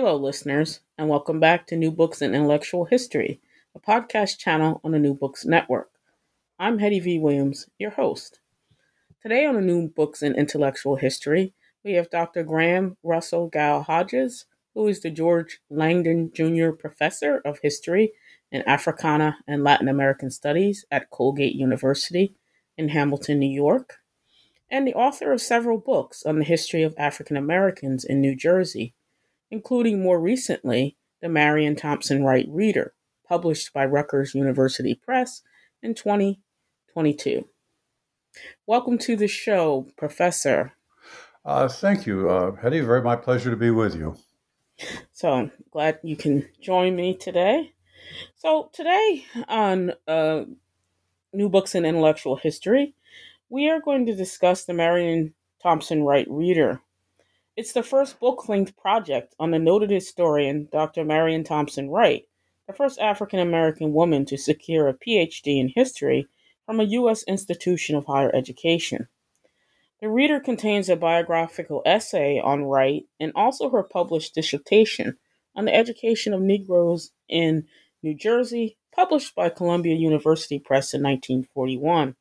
[0.00, 3.40] Hello, listeners, and welcome back to New Books in Intellectual History,
[3.74, 5.90] a podcast channel on the New Books Network.
[6.56, 7.18] I'm Hetty V.
[7.18, 8.38] Williams, your host.
[9.20, 11.52] Today on the New Books in Intellectual History,
[11.84, 12.44] we have Dr.
[12.44, 16.70] Graham Russell Gow Hodges, who is the George Langdon Jr.
[16.70, 18.12] Professor of History
[18.52, 22.36] and Africana and Latin American Studies at Colgate University
[22.76, 23.96] in Hamilton, New York,
[24.70, 28.94] and the author of several books on the history of African Americans in New Jersey
[29.50, 32.94] including more recently the Marion Thompson Wright Reader,
[33.26, 35.42] published by Rutgers University Press
[35.82, 37.48] in 2022.
[38.66, 40.72] Welcome to the show, Professor.
[41.44, 42.80] Uh, thank you, uh, Hetty.
[42.80, 44.16] Very my pleasure to be with you.
[45.12, 47.72] So I'm glad you can join me today.
[48.36, 50.44] So today on uh,
[51.32, 52.94] New Books in Intellectual History,
[53.48, 56.80] we are going to discuss the Marion Thompson Wright Reader,
[57.58, 61.04] it's the first book length project on the noted historian Dr.
[61.04, 62.22] Marion Thompson Wright,
[62.68, 66.28] the first African American woman to secure a PhD in history
[66.64, 67.24] from a U.S.
[67.26, 69.08] institution of higher education.
[70.00, 75.18] The reader contains a biographical essay on Wright and also her published dissertation
[75.56, 77.66] on the education of Negroes in
[78.04, 82.14] New Jersey, published by Columbia University Press in 1941.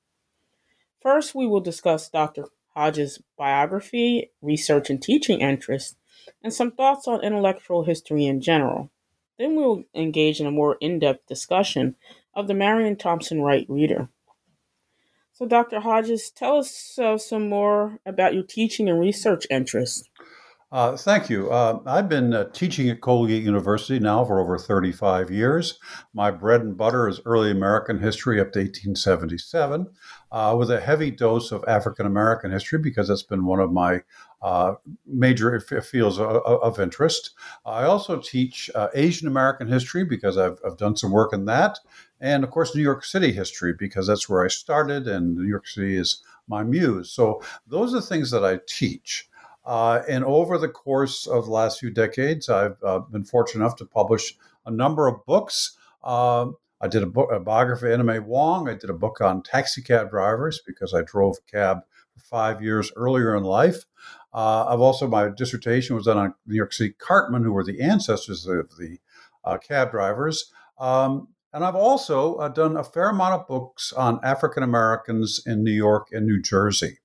[1.00, 2.46] First, we will discuss Dr.
[2.78, 5.96] Hodges' biography, research and teaching interests,
[6.44, 8.92] and some thoughts on intellectual history in general.
[9.40, 11.96] Then we'll engage in a more in depth discussion
[12.36, 14.10] of the Marion Thompson Wright Reader.
[15.34, 15.80] So, Dr.
[15.80, 20.08] Hodges, tell us uh, some more about your teaching and research interests.
[20.70, 21.50] Uh, thank you.
[21.50, 25.80] Uh, I've been uh, teaching at Colgate University now for over 35 years.
[26.14, 29.88] My bread and butter is early American history up to 1877,
[30.34, 34.02] uh, with a heavy dose of African American history because that's been one of my
[34.42, 34.74] uh,
[35.06, 37.32] major fields of, of, interest.
[37.66, 41.80] I also teach uh, Asian American history because I've, I've done some work in that,
[42.20, 45.66] and of course, New York City history because that's where I started, and New York
[45.66, 47.10] City is my muse.
[47.10, 49.30] So, those are things that I teach.
[49.68, 53.76] Uh, and over the course of the last few decades, I've uh, been fortunate enough
[53.76, 54.34] to publish
[54.66, 55.78] a number of books.
[56.02, 56.48] Uh,
[56.80, 58.70] I did a, book, a biography of May Wong.
[58.70, 61.80] I did a book on taxi cab drivers because I drove a cab
[62.14, 63.84] for five years earlier in life.
[64.34, 67.82] Uh, I've also, my dissertation was done on New York City cartmen, who were the
[67.82, 69.00] ancestors of the
[69.44, 70.50] uh, cab drivers.
[70.80, 75.62] Um, and I've also uh, done a fair amount of books on African Americans in
[75.62, 77.00] New York and New Jersey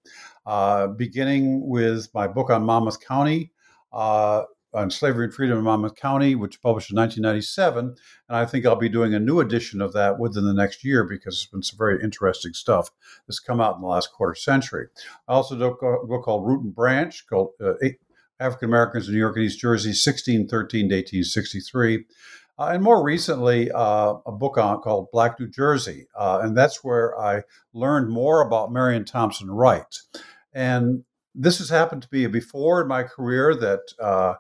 [0.47, 3.53] uh, beginning with my book on Monmouth County,
[3.93, 4.43] uh,
[4.75, 7.95] on slavery and freedom in Monmouth County, which published in 1997.
[8.29, 11.05] And I think I'll be doing a new edition of that within the next year
[11.05, 12.91] because it's been some very interesting stuff
[13.27, 14.87] that's come out in the last quarter century.
[15.29, 17.75] I also did a book called Root and Branch, called uh,
[18.41, 22.05] African Americans in New York and East Jersey, 1613 to 1863.
[22.59, 26.85] Uh, and more recently, uh, a book on called Black New Jersey, uh, and that's
[26.85, 27.43] where I
[27.73, 29.99] learned more about Marion Thompson Wright.
[30.53, 31.05] And
[31.35, 34.35] this has happened to be before in my career that uh,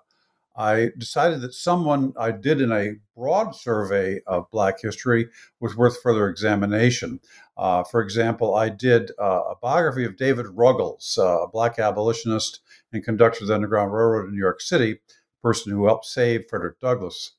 [0.56, 5.28] I decided that someone I did in a broad survey of Black history
[5.60, 7.20] was worth further examination.
[7.56, 12.60] Uh, for example, I did uh, a biography of David Ruggles, a Black abolitionist
[12.92, 16.46] and conductor of the Underground Railroad in New York City, a person who helped save
[16.48, 17.32] Frederick Douglass.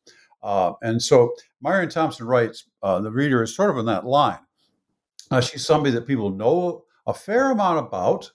[0.44, 4.40] Uh, and so Marion Thompson Wright's, uh, the reader is sort of in that line.
[5.42, 8.32] she's somebody that people know a fair amount about,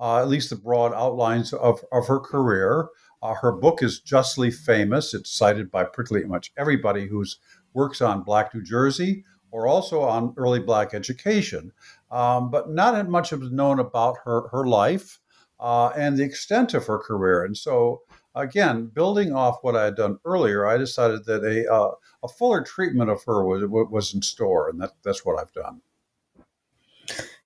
[0.00, 2.88] uh, at least the broad outlines of, of her career.
[3.22, 5.14] Uh, her book is justly famous.
[5.14, 7.38] It's cited by pretty much everybody who's
[7.72, 11.70] works on Black New Jersey or also on early Black education.
[12.10, 15.20] Um, but not much is known about her, her life
[15.60, 17.44] uh, and the extent of her career.
[17.44, 18.02] And so
[18.34, 21.92] again, building off what I had done earlier, I decided that a uh,
[22.22, 25.80] a fuller treatment of her was was in store, and that that's what I've done.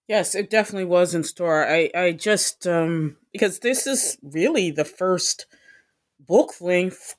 [0.06, 1.66] Yes, it definitely was in store.
[1.66, 5.46] I I just um because this is really the first
[6.18, 7.16] book length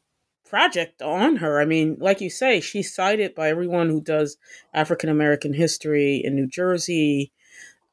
[0.50, 1.62] project on her.
[1.62, 4.38] I mean, like you say, she's cited by everyone who does
[4.74, 7.32] African American history in New Jersey.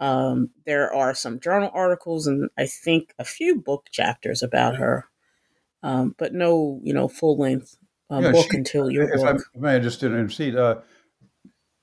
[0.01, 5.09] Um, there are some journal articles and I think a few book chapters about her,
[5.83, 7.77] um, but no, you know, full length
[8.11, 9.43] yeah, book she, until your if book.
[9.55, 10.57] I may I just intercede.
[10.57, 10.81] Uh,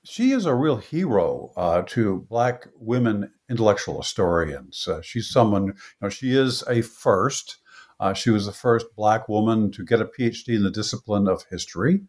[0.04, 4.86] she is a real hero uh, to Black women intellectual historians.
[4.86, 7.58] Uh, she's someone, you know, she is a first.
[8.00, 11.44] Uh, she was the first Black woman to get a PhD in the discipline of
[11.50, 12.02] history.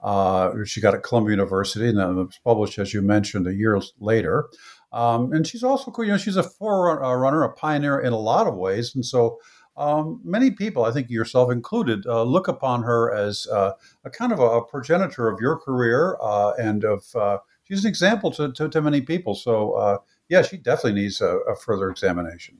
[0.00, 3.80] Uh, she got at Columbia University, and then was published, as you mentioned, a year
[3.98, 4.48] later.
[4.92, 8.54] Um, and she's also, you know, she's a forerunner, a pioneer in a lot of
[8.54, 8.94] ways.
[8.94, 9.38] And so
[9.78, 13.72] um, many people, I think yourself included, uh, look upon her as uh,
[14.04, 17.88] a kind of a, a, progenitor of your career uh, and of uh, she's an
[17.88, 19.36] example to, to, to many people.
[19.36, 19.98] So, uh,
[20.28, 22.58] yeah, she definitely needs a, a, further examination.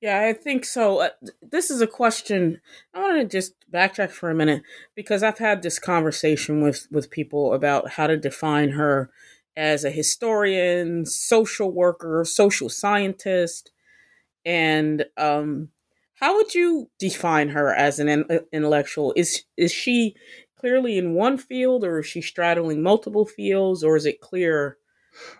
[0.00, 1.00] Yeah, I think so.
[1.00, 1.08] Uh,
[1.42, 2.60] this is a question
[2.94, 4.62] I want to just backtrack for a minute
[4.94, 9.10] because I've had this conversation with with people about how to define her
[9.56, 13.72] as a historian, social worker, social scientist,
[14.44, 15.70] and um,
[16.20, 19.12] how would you define her as an intellectual?
[19.16, 20.16] Is is she
[20.58, 24.78] clearly in one field, or is she straddling multiple fields, or is it clear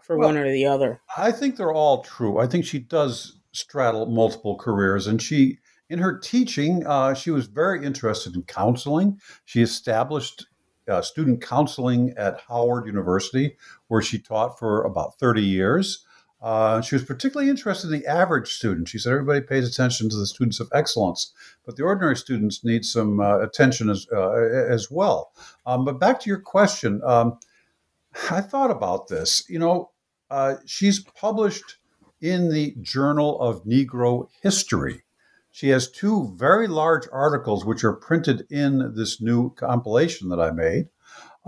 [0.03, 1.01] for well, one or the other?
[1.17, 2.39] I think they're all true.
[2.39, 5.59] I think she does straddle multiple careers, and she.
[5.91, 9.19] In her teaching, uh, she was very interested in counseling.
[9.47, 10.47] She established
[10.87, 16.05] uh, student counseling at Howard University, where she taught for about 30 years.
[16.41, 18.89] Uh, she was particularly interested in the average student.
[18.89, 21.33] She said everybody pays attention to the students of excellence,
[21.67, 25.33] but the ordinary students need some uh, attention as, uh, as well.
[25.67, 27.39] Um, but back to your question, um,
[28.31, 29.49] I thought about this.
[29.49, 29.91] You know,
[30.31, 31.79] uh, she's published
[32.21, 35.03] in the Journal of Negro History.
[35.51, 40.53] She has two very large articles which are printed in this new compilation that I
[40.53, 40.89] made.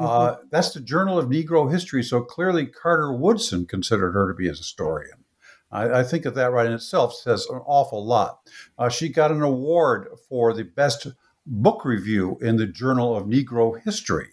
[0.01, 0.07] Mm-hmm.
[0.07, 2.03] Uh, that's the Journal of Negro History.
[2.03, 5.25] So clearly, Carter Woodson considered her to be a historian.
[5.71, 8.41] I, I think that that right in itself says an awful lot.
[8.79, 11.07] Uh, she got an award for the best
[11.47, 14.29] book review in the Journal of Negro History.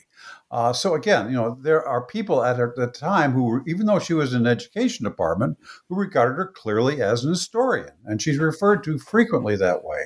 [0.49, 3.99] Uh, so again, you know, there are people at the time who, were, even though
[3.99, 5.57] she was in the education department,
[5.89, 10.03] who regarded her clearly as an historian, and she's referred to frequently that way.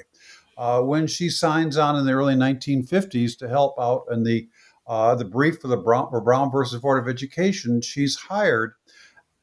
[0.57, 4.47] Uh, when she signs on in the early 1950s to help out in the
[4.91, 8.73] uh, the brief for the Brown, for Brown versus Board of Education, she's hired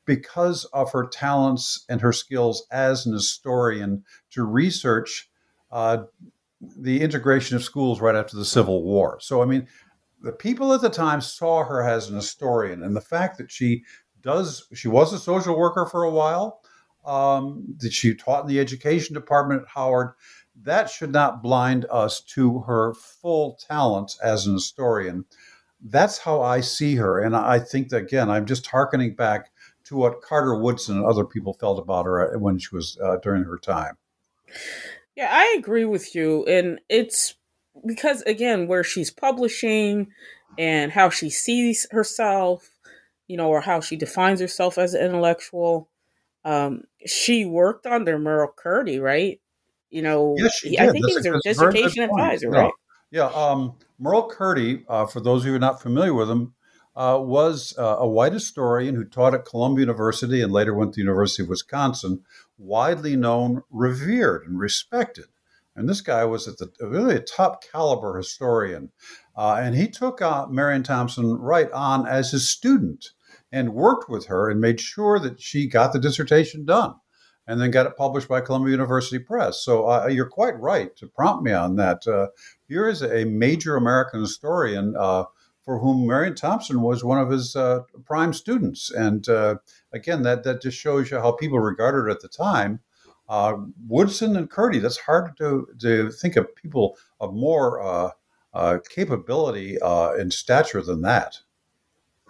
[0.04, 5.30] because of her talents and her skills as an historian to research
[5.72, 6.04] uh,
[6.60, 9.20] the integration of schools right after the Civil War.
[9.22, 9.66] So, I mean,
[10.20, 13.84] the people at the time saw her as an historian, and the fact that she
[14.20, 16.60] does, she was a social worker for a while,
[17.06, 20.12] um, that she taught in the education department at Howard,
[20.62, 25.24] that should not blind us to her full talent as an historian.
[25.80, 27.20] That's how I see her.
[27.20, 29.50] And I think that, again, I'm just harkening back
[29.84, 33.44] to what Carter Woodson and other people felt about her when she was uh, during
[33.44, 33.96] her time.
[35.14, 36.44] Yeah, I agree with you.
[36.46, 37.34] And it's
[37.86, 40.08] because, again, where she's publishing
[40.58, 42.70] and how she sees herself,
[43.28, 45.88] you know, or how she defines herself as an intellectual.
[46.44, 49.40] Um, she worked under Merle Curti, right?
[49.90, 52.72] You know, yes, he, I think he's a dissertation advisor, right?
[53.10, 53.26] Yeah.
[53.26, 56.54] Um, Merle Curti, uh, for those of you who are not familiar with him,
[56.94, 60.96] uh, was uh, a white historian who taught at Columbia University and later went to
[60.96, 62.24] the University of Wisconsin,
[62.58, 65.26] widely known, revered, and respected.
[65.76, 68.90] And this guy was at the really a top caliber historian.
[69.36, 73.10] Uh, and he took uh, Marion Thompson Wright on as his student
[73.52, 76.96] and worked with her and made sure that she got the dissertation done
[77.48, 79.60] and then got it published by Columbia University Press.
[79.62, 82.06] So uh, you're quite right to prompt me on that.
[82.06, 82.28] Uh,
[82.68, 85.24] here is a major American historian uh,
[85.62, 88.90] for whom Marion Thompson was one of his uh, prime students.
[88.90, 89.56] And uh,
[89.94, 92.80] again, that, that just shows you how people regarded her at the time.
[93.30, 98.12] Uh, Woodson and Curti, that's hard to, to think of people of more
[98.90, 101.38] capability and stature than that.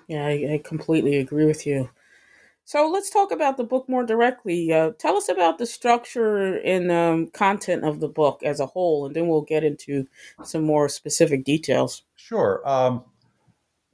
[0.07, 1.91] Yeah, I, I completely agree with you.
[2.69, 4.71] So let's talk about the book more directly.
[4.75, 9.07] Uh, tell us about the structure and um, content of the book as a whole,
[9.07, 10.07] and then we'll get into
[10.45, 12.03] some more specific details.
[12.15, 12.61] Sure.
[12.69, 13.05] Um,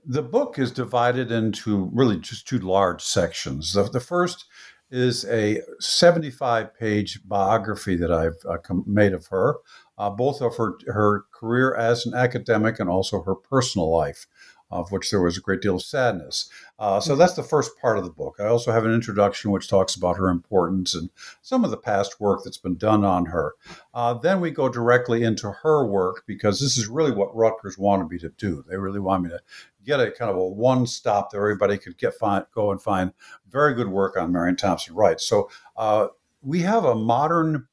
[0.05, 3.75] the book is divided into really just two large sections.
[3.75, 4.47] The, the first
[4.91, 9.59] is a 75 page biography that I've uh, made of her.
[9.99, 14.27] uh, both of her, her career as an academic and also her personal life
[14.75, 16.51] of which there was a great deal of sadness.
[16.81, 18.37] Uh, so that's the first part of the book.
[18.41, 21.11] I also have an introduction which talks about her importance and
[21.43, 23.55] some of the past work that's been done on her.
[23.95, 28.11] Uh, then we go directly into her work because this is really what Rutgers wanted
[28.11, 28.65] me to do.
[28.69, 29.41] They really wanted me to
[29.85, 33.13] get a kind of a one stop that everybody could get find, go and find
[33.49, 35.21] very good work on Marion Thompson Wright.
[35.21, 36.09] So uh,
[36.43, 37.69] we have a modern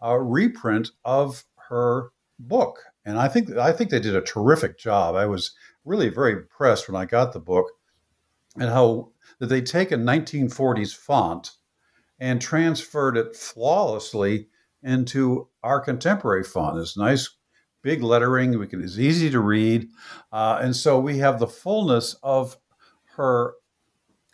[0.00, 5.14] uh, reprint of her book and I think I think they did a terrific job.
[5.14, 5.52] I was
[5.84, 7.66] really very impressed when I got the book
[8.56, 11.52] and how that they take a 1940s font
[12.18, 14.48] and transferred it flawlessly
[14.82, 16.78] into our contemporary font.
[16.78, 17.28] It's nice
[17.82, 18.58] big lettering.
[18.58, 19.88] We can it's easy to read,
[20.32, 22.56] uh, and so we have the fullness of
[23.16, 23.54] her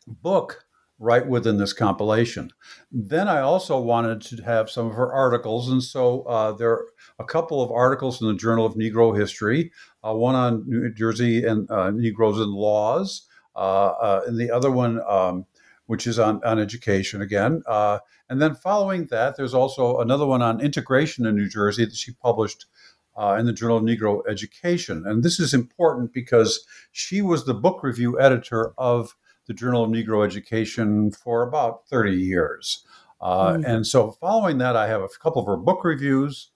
[0.07, 0.64] book
[1.00, 2.50] right within this compilation.
[2.92, 6.87] Then I also wanted to have some of her articles, and so uh, there are
[7.19, 9.73] a couple of articles in the Journal of Negro History,
[10.04, 13.26] uh, one on New Jersey and uh, Negroes and laws,
[13.57, 15.47] uh, uh, and the other one, um,
[15.87, 17.62] which is on, on education again.
[17.66, 21.97] Uh, and then following that, there's also another one on integration in New Jersey that
[21.97, 22.66] she published.
[23.38, 25.04] in the Journal of Negro Education.
[25.07, 29.14] And this is important because she was the book review editor of
[29.50, 32.85] the Journal of Negro Education for about 30 years.
[33.21, 33.64] Uh, mm-hmm.
[33.64, 36.52] And so, following that, I have a couple of her book reviews.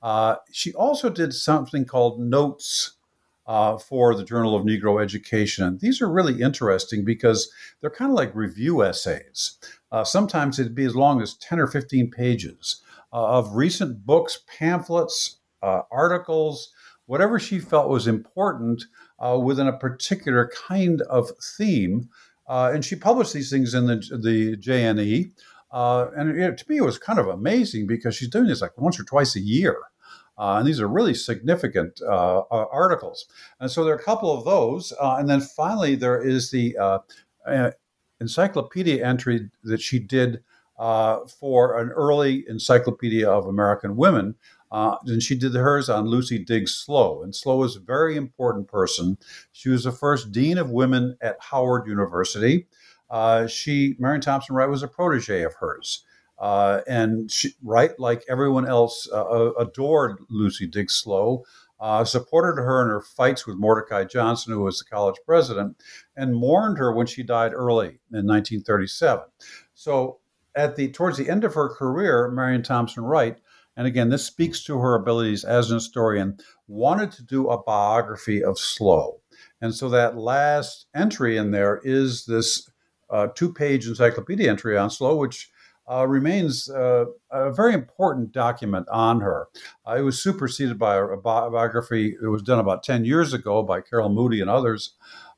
[0.00, 2.96] Uh, she also did something called notes
[3.46, 5.62] uh, for the Journal of Negro Education.
[5.62, 7.52] And these are really interesting because
[7.82, 9.58] they're kind of like review essays.
[9.92, 12.80] Uh, sometimes it'd be as long as 10 or 15 pages
[13.12, 16.72] uh, of recent books, pamphlets, uh, articles,
[17.04, 18.84] whatever she felt was important
[19.42, 22.08] within a particular kind of theme
[22.48, 25.32] uh, and she published these things in the, the JNE.
[25.70, 28.76] Uh, and it, to me, it was kind of amazing because she's doing this like
[28.78, 29.76] once or twice a year.
[30.38, 33.26] Uh, and these are really significant uh, uh, articles.
[33.60, 34.92] And so there are a couple of those.
[35.00, 36.76] Uh, and then finally, there is the
[38.20, 40.42] encyclopedia entry that she did
[40.78, 44.36] for an early encyclopedia of American women
[44.70, 47.22] uh, and she did hers on Lucy Diggs Slowe.
[47.22, 49.18] And Slowe was a very important person.
[49.52, 52.66] She was the first dean of women at Howard University.
[53.10, 56.04] Uh, she, Marion Thompson Wright, was a protege of hers.
[56.38, 61.44] Uh, and she, Wright, like everyone else, uh, adored Lucy Diggs Slowe.
[61.80, 65.80] Uh, supported her in her fights with Mordecai Johnson, who was the college president,
[66.16, 69.24] and mourned her when she died early in 1937.
[69.74, 70.18] So,
[70.56, 73.38] at the towards the end of her career, Marion Thompson Wright
[73.78, 78.42] and again, this speaks to her abilities as an historian, wanted to do a biography
[78.42, 79.20] of Slowe.
[79.60, 82.68] And so that last entry in there is this
[83.08, 85.48] uh, two page encyclopedia entry on Slowe, which
[85.88, 89.46] uh, remains uh, a very important document on her.
[89.86, 93.80] Uh, it was superseded by a, biography that was done about 10 years ago by
[93.80, 94.94] Carol Moody and others.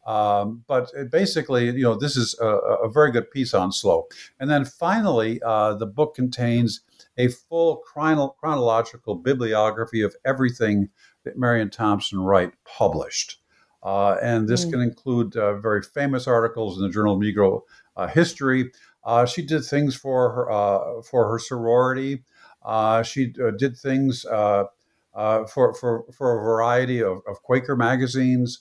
[0.06, 4.09] Um, but basically, you know, this is a, a, very good piece on Slowe.
[4.40, 6.80] And then finally, uh, the book contains
[7.17, 10.88] a full chrono- chronological bibliography of everything
[11.25, 13.40] that Marion Thompson Wright published.
[13.83, 14.73] Uh, and this mm.
[14.73, 17.62] can include uh, very famous articles in the Journal of Negro
[17.97, 18.71] uh, History.
[19.05, 22.23] Uh, she did things for her uh, for her sorority.
[22.62, 24.69] Uh, she did things for,
[25.55, 28.61] for for a variety of, of Quaker magazines.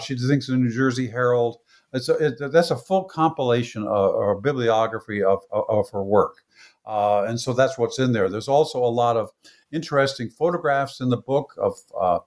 [0.00, 1.56] she did things in the New Jersey Herald.
[1.92, 6.43] It's a, it, that's a full compilation or bibliography of, of, of her work.
[6.86, 8.28] Uh, and so that's what's in there.
[8.28, 9.30] There's also a lot of
[9.72, 12.18] interesting photographs in the book of uh,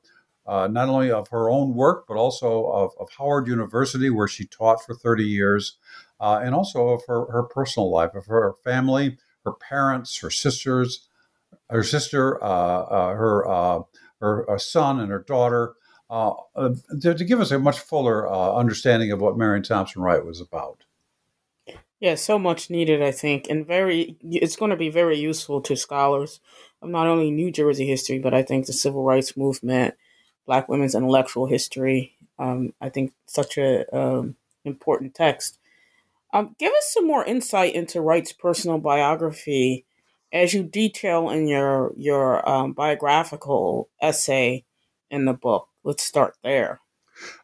[0.47, 4.45] uh, not only of her own work, but also of, of, Howard University, where she
[4.45, 5.77] taught for 30 years,
[6.21, 11.09] uh, and also of her, her personal life, of her family, her parents, her sisters,
[11.69, 13.83] her sister, uh, uh, her,
[14.21, 15.73] her son, and her daughter.
[16.09, 20.85] To, to, give us a much fuller understanding of what Marion Thompson Wright was about.
[21.99, 24.17] Yeah, so much needed, I think, and very.
[24.21, 26.39] It's going to be very useful to scholars
[26.81, 29.95] of not only New Jersey history, but I think the civil rights movement,
[30.45, 32.15] Black women's intellectual history.
[32.37, 35.57] Um, I think such a um, important text.
[36.33, 39.85] Um, give us some more insight into Wright's personal biography,
[40.31, 44.65] as you detail in your your um, biographical essay
[45.09, 45.67] in the book.
[45.83, 46.81] Let's start there.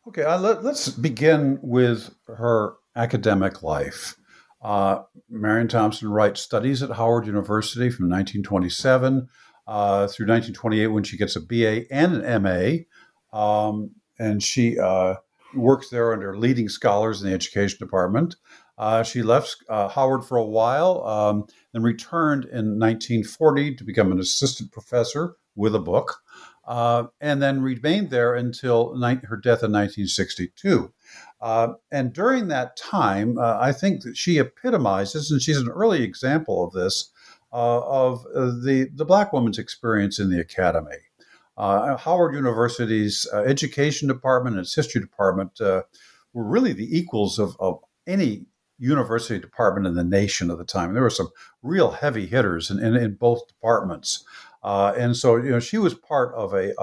[0.07, 4.15] Okay, uh, let, let's begin with her academic life.
[4.63, 9.27] Uh, Marion Thompson Wright studies at Howard University from 1927
[9.67, 13.37] uh, through 1928 when she gets a BA and an MA.
[13.37, 15.15] Um, and she uh,
[15.53, 18.37] works there under leading scholars in the education department.
[18.77, 24.11] Uh, she left uh, Howard for a while um, and returned in 1940 to become
[24.11, 26.21] an assistant professor with a book,
[26.67, 30.91] uh, and then remained there until ni- her death in 1962.
[31.43, 36.01] Uh, and during that time, uh, I think that she epitomizes, and she's an early
[36.01, 37.11] example of this,
[37.51, 40.95] uh, of uh, the, the black woman's experience in the academy.
[41.57, 45.83] Uh, Howard University's uh, education department and its history department were
[46.33, 48.45] really the equals of, of any
[48.79, 50.93] university department in the nation at the time.
[50.93, 51.29] There were some
[51.61, 54.23] real heavy hitters in, in, in both departments.
[54.63, 56.73] And so, you know, she was part of a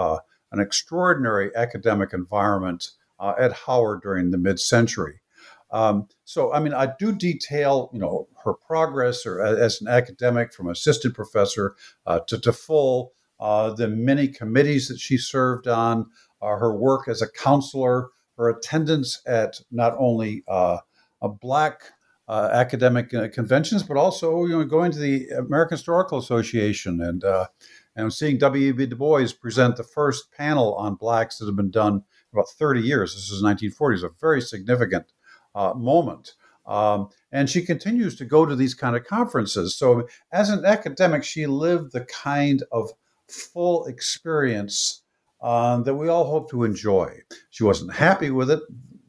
[0.52, 2.90] an extraordinary academic environment
[3.21, 5.21] uh, at Howard during the mid-century.
[5.71, 10.53] Um, so, I mean, I do detail, you know, her progress or as an academic
[10.53, 16.07] from assistant professor uh, to, to full, uh, the many committees that she served on,
[16.43, 21.83] uh, her work as a counselor, her attendance at not only a black
[22.31, 27.25] uh, academic uh, conventions, but also you know going to the American Historical Association and
[27.25, 27.47] uh,
[27.97, 28.87] and seeing W.E.B.
[28.87, 33.15] Du Bois present the first panel on blacks that have been done about 30 years.
[33.15, 35.07] This is 1940s, a very significant
[35.55, 36.35] uh, moment.
[36.67, 39.77] Um, and she continues to go to these kind of conferences.
[39.77, 42.91] So as an academic, she lived the kind of
[43.29, 45.03] full experience
[45.41, 47.21] uh, that we all hope to enjoy.
[47.51, 48.61] She wasn't happy with it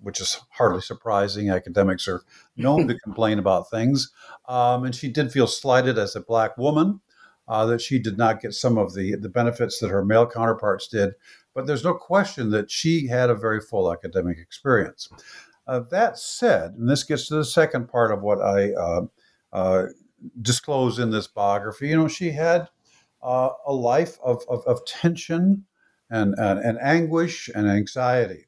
[0.01, 1.50] which is hardly surprising.
[1.50, 2.24] Academics are
[2.58, 4.12] known to complain about things.
[4.48, 7.00] Um, and she did feel slighted as a black woman,
[7.48, 10.88] uh, that she did not get some of the, the benefits that her male counterparts
[10.88, 11.13] did.
[11.53, 15.10] But there's no question that she had a very full academic experience.
[15.67, 19.01] Uh, that said, and this gets to the second part of what I uh,
[19.53, 19.86] uh
[20.41, 22.70] disclose in this biography, you know, she had
[23.24, 25.65] uh, a life of, of, of tension
[26.10, 28.46] and, and, and anguish and anxiety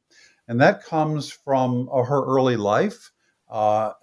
[0.47, 3.11] and that comes from uh, her early life,
[3.49, 3.93] uh,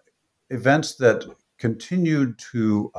[0.49, 1.25] events that
[1.59, 2.91] continued to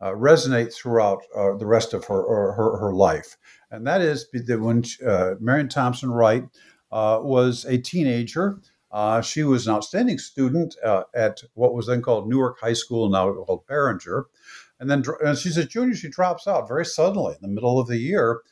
[0.00, 3.36] uh, uh resonate throughout uh, the rest of her, her, her life.
[3.70, 6.44] And that is that when uh, Marion Thompson Wright
[6.90, 8.60] was a teenager,
[9.22, 10.76] she was an outstanding student
[11.14, 14.26] at what was then called Newark High School, now called Barringer.
[14.80, 17.88] And then and she's a junior, she drops out very suddenly in the middle of
[17.88, 18.42] the year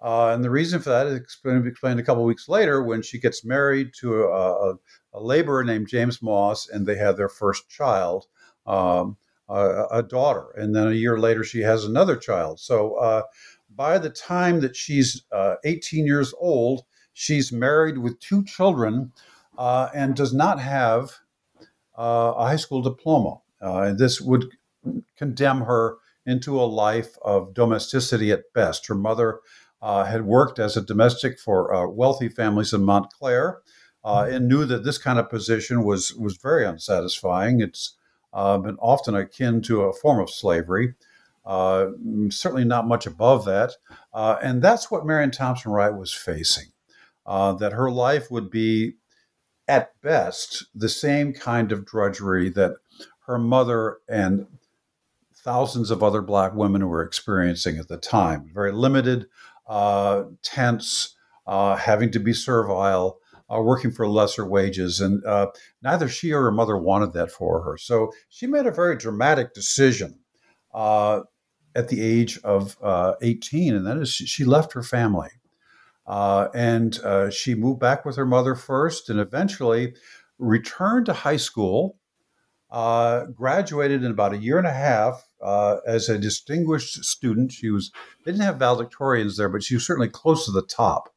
[0.00, 3.18] uh, and the reason for that is explained, explained a couple weeks later when she
[3.18, 4.74] gets married to a, a,
[5.14, 8.26] a, laborer named James Moss, and they have their first child,
[8.66, 9.16] um,
[9.48, 10.50] a, a, daughter.
[10.56, 12.60] And then a year later, she has another child.
[12.60, 13.22] So uh,
[13.74, 16.82] by the time that she's uh, 18 years old,
[17.12, 19.12] she's married with two children
[19.58, 21.12] uh, and does not have
[21.98, 23.40] uh, a high school diploma.
[23.62, 24.46] Uh, and this would
[25.16, 28.86] condemn her into a life of domesticity at best.
[28.86, 29.40] Her mother
[29.80, 33.60] uh, had worked as a domestic for uh, wealthy families in Montclair
[34.04, 34.34] uh, mm-hmm.
[34.34, 37.60] and knew that this kind of position was, was very unsatisfying.
[37.60, 37.96] It's
[38.36, 40.94] uh, been often akin to a form of slavery,
[41.44, 41.86] uh,
[42.28, 43.72] certainly not much above that.
[44.12, 46.66] Uh, and that's what Marion Thompson Wright was facing
[47.26, 48.94] that her life would be,
[49.68, 52.76] at best, the same kind of drudgery that
[53.26, 54.46] her mother and
[55.34, 58.50] thousands of other black women were experiencing at the time.
[58.54, 59.26] Very limited
[59.66, 63.18] uh, tense, uh, having to be servile,
[63.52, 65.00] uh, working for lesser wages.
[65.00, 65.48] And uh,
[65.82, 67.76] neither she or her mother wanted that for her.
[67.76, 70.18] So she made a very dramatic decision
[70.74, 71.20] uh,
[71.74, 75.30] at the age of uh, 18, and that is she left her family.
[76.06, 76.98] and
[77.32, 79.94] she moved back with her mother first and eventually
[80.38, 81.98] returned to high school,
[82.70, 87.52] graduated in about a year and a half uh, as a distinguished student.
[87.52, 87.92] She was
[88.24, 91.10] they didn't have valedictorians there, but she was certainly close to the top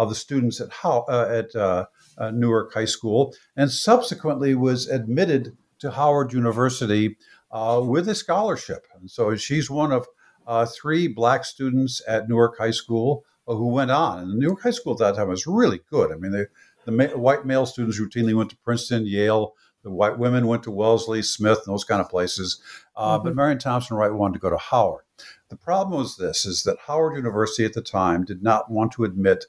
[0.00, 1.86] of the students at how, uh, at uh,
[2.18, 7.16] uh, Newark High School, and subsequently was admitted to Howard University
[7.50, 8.86] uh, with a scholarship.
[8.98, 10.06] And so she's one of
[10.46, 14.20] uh, three black students at Newark High School who went on.
[14.20, 16.12] And Newark High School at that time was really good.
[16.12, 16.46] I mean, they,
[16.84, 20.70] the ma- white male students routinely went to Princeton, Yale, the white women went to
[20.70, 22.60] Wellesley, Smith, and those kind of places.
[22.96, 23.24] Uh, mm-hmm.
[23.24, 25.04] But Marion Thompson Wright wanted to go to Howard.
[25.48, 29.04] The problem was this: is that Howard University at the time did not want to
[29.04, 29.46] admit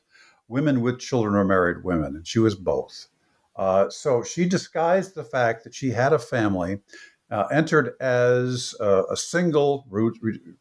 [0.52, 3.08] women with children or married women, and she was both.
[3.56, 6.80] Uh, so she disguised the fact that she had a family,
[7.32, 9.88] uh, entered as a single,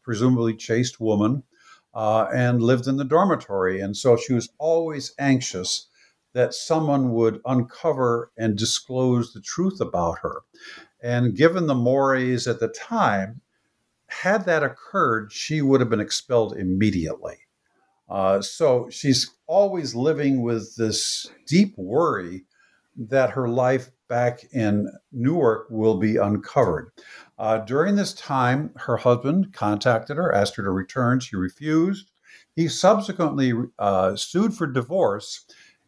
[0.01, 1.43] presumably chaste woman,
[1.93, 3.81] uh, and lived in the dormitory.
[3.81, 5.87] And so she was always anxious
[6.33, 10.43] that someone would uncover and disclose the truth about her.
[11.03, 13.41] And given the mores at the time,
[14.07, 17.39] had that occurred, she would have been expelled immediately.
[18.11, 22.43] Uh, so she's always living with this deep worry
[22.97, 26.91] that her life back in Newark will be uncovered.
[27.39, 31.21] Uh, during this time, her husband contacted her, asked her to return.
[31.21, 32.11] She refused.
[32.53, 35.45] he subsequently uh, sued for divorce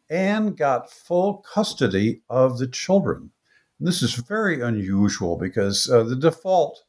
[0.09, 3.31] and got full custody of the children.
[3.79, 6.83] And this is very unusual because uh, the default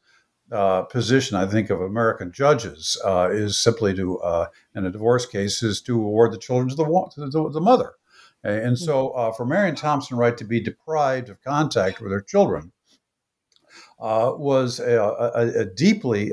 [0.51, 5.25] uh, position, I think, of American judges uh, is simply to, uh, in a divorce
[5.25, 6.83] case, is to award the children to the,
[7.15, 7.93] to the, the mother.
[8.43, 12.71] And so, uh, for Marion Thompson Wright to be deprived of contact with her children
[13.99, 16.31] uh, was a, a, a deeply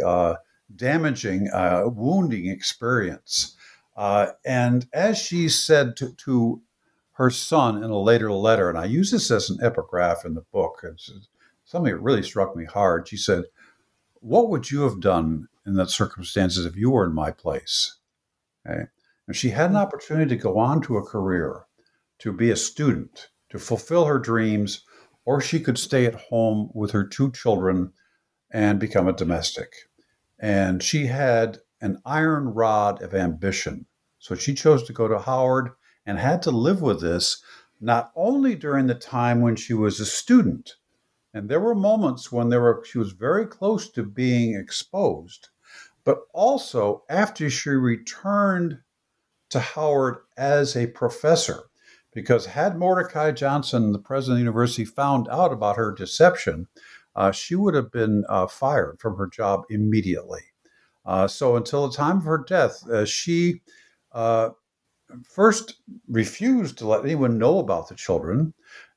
[0.77, 1.49] damaging,
[1.95, 3.57] wounding experience.
[3.97, 6.61] and as she said to, to
[7.13, 10.45] her son in a later letter, and I use this as an epigraph in the
[10.53, 10.81] book.
[10.83, 11.11] It's
[11.65, 13.09] something that really struck me hard.
[13.09, 13.45] She said,
[14.23, 17.99] What would you have done in that circumstances if you were in my place?
[18.65, 18.85] Okay.
[19.27, 19.81] And she had an mm.
[19.81, 21.65] opportunity to go on to a career,
[22.21, 24.85] to be a student, to fulfill her dreams,
[25.25, 27.93] or she could stay at home with her two children
[28.53, 29.73] and become a domestic.
[30.39, 33.87] And she had an iron rod of ambition.
[34.21, 35.71] So she chose to go to Howard
[36.07, 37.43] and had to live with this
[37.81, 40.77] not only during the time when she was a student,
[41.35, 45.49] and there were moments when there were she was very close to being exposed,
[46.05, 48.79] but also after she returned
[49.51, 51.65] to Howard as a professor.
[52.15, 56.69] Because had Mordecai Johnson, the president of the university, found out about her deception,
[57.17, 60.43] uh, she would have been uh, fired from her job immediately.
[61.07, 63.63] Uh, so until the time of her death, uh, she
[64.13, 64.51] uh,
[65.25, 65.77] first
[66.09, 68.55] refused to let anyone know about the children.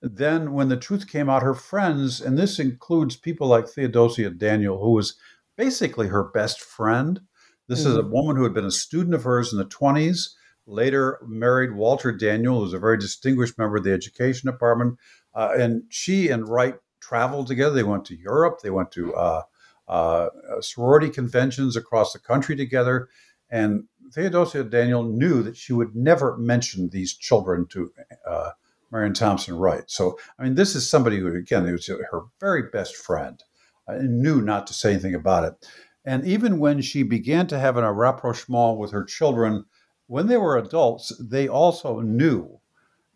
[0.08, 4.80] Then, when the truth came out, her friends, and this includes people like Theodosia Daniel,
[4.80, 5.16] who was
[5.58, 7.22] basically her best friend.
[7.68, 7.90] This mm-hmm.
[7.90, 8.12] is a mm-hmm.
[8.12, 10.30] woman who had been a student of hers in the 20s,
[10.68, 15.00] later married Walter Daniel, who was a very distinguished member of the education department.
[15.34, 17.74] Uh, and she and Wright traveled together.
[17.74, 19.42] They went to Europe, they went to uh,
[19.88, 20.30] uh,
[20.62, 23.10] sorority conventions across the country together.
[23.50, 27.92] And Theodosia Daniel knew that she would never mention these children to
[28.28, 28.52] uh,
[28.96, 29.84] Marion Thompson Wright.
[29.88, 33.44] So, I mean, this is somebody who, again, was her very best friend
[33.88, 35.68] and knew not to say anything about it.
[36.06, 39.66] And even when she began to have an rapprochement with her children,
[40.08, 42.62] when they were adults, they also knew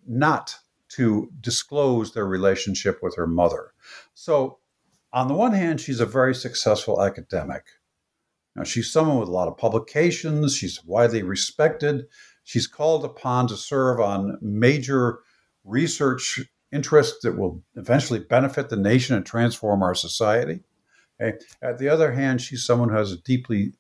[0.05, 0.53] not
[0.89, 3.71] to disclose their relationship with her mother.
[4.13, 4.57] So,
[5.13, 7.63] on the one hand, she's a very successful academic.
[8.53, 12.07] Now, she's someone with a lot of publications, she's widely respected.
[12.43, 15.19] She's called upon to serve on major
[15.63, 16.41] research
[16.72, 20.62] interests that will eventually benefit the nation and transform our society.
[21.22, 21.38] Okay.
[21.62, 23.74] At the other hand, she's someone who has a deeply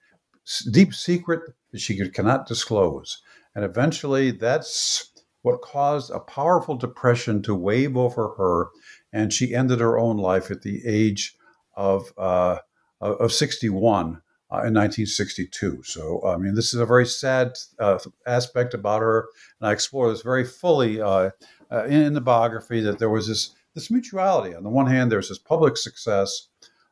[0.71, 3.21] deep secret that she cannot disclose.
[3.55, 5.11] And eventually, that's
[5.41, 8.69] what caused a powerful depression to wave over her.
[9.13, 11.35] And she ended her own life at the age
[11.75, 12.57] of, uh,
[12.99, 15.83] of 61 uh, in 1962.
[15.83, 19.27] So, I mean, this is a very sad uh, aspect about her,
[19.59, 20.99] and I explore this very fully
[21.71, 22.81] uh, uh in, the biography.
[22.81, 24.55] That there was this this mutuality.
[24.55, 26.47] On the one hand, there's this public success,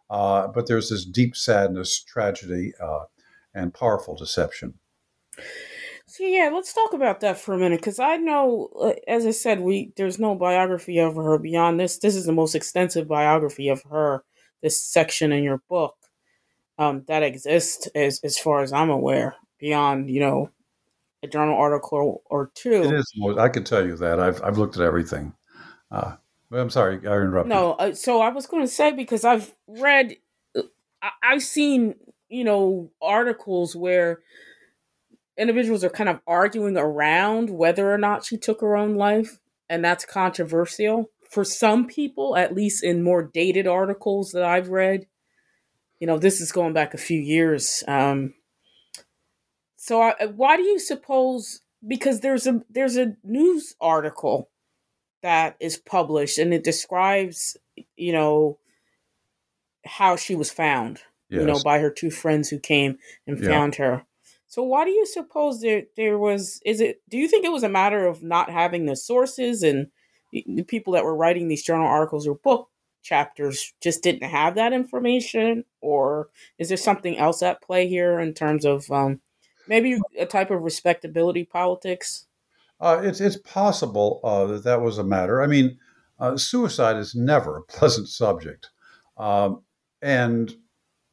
[0.10, 3.06] uh, but there's this deep sadness, tragedy, uh,
[3.54, 4.76] and powerful deception.
[6.10, 9.60] So yeah, let's talk about that for a minute because I know, as I said,
[9.60, 11.98] we there's no biography of her beyond this.
[11.98, 14.24] This is the most extensive biography of her.
[14.64, 15.96] This section in your book
[16.80, 20.50] um, that exists, as as far as I'm aware, beyond you know
[21.24, 22.84] a journal article or two.
[22.84, 23.12] It is.
[23.38, 25.34] I can tell you that I've I've looked at everything.
[25.92, 26.16] Uh,
[26.52, 27.50] I'm sorry, I interrupted.
[27.50, 30.16] No, uh, so I was going to say because I've read,
[31.02, 31.96] I, I've seen
[32.30, 34.20] you know articles where
[35.38, 39.84] individuals are kind of arguing around whether or not she took her own life, and
[39.84, 45.08] that's controversial for some people, at least in more dated articles that I've read
[46.00, 47.84] you know, this is going back a few years.
[47.88, 48.34] Um,
[49.88, 51.62] so I, why do you suppose?
[51.88, 54.50] Because there's a there's a news article
[55.24, 57.56] that is published and it describes,
[57.96, 58.60] you know,
[59.86, 61.00] how she was found.
[61.30, 61.40] Yes.
[61.40, 63.48] You know, by her two friends who came and yeah.
[63.48, 64.04] found her.
[64.48, 66.60] So why do you suppose there there was?
[66.66, 67.02] Is it?
[67.08, 69.88] Do you think it was a matter of not having the sources and
[70.34, 72.70] the people that were writing these journal articles or book
[73.04, 76.28] chapters just didn't have that information or
[76.60, 79.22] is there something else at play here in terms of um,
[79.68, 82.26] maybe a type of respectability politics?
[82.80, 85.42] Uh, it's, it's possible uh, that that was a matter.
[85.42, 85.78] I mean
[86.20, 88.70] uh, suicide is never a pleasant subject.
[89.18, 89.64] Um,
[90.02, 90.56] and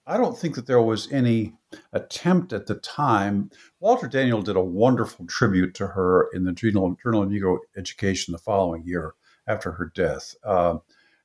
[0.06, 1.54] i don't think that there was any
[1.92, 3.50] attempt at the time.
[3.80, 8.32] Walter daniel did a wonderful tribute to her in the journal, journal of negro education
[8.32, 9.14] the following year
[9.46, 10.34] after her death.
[10.44, 10.76] Uh,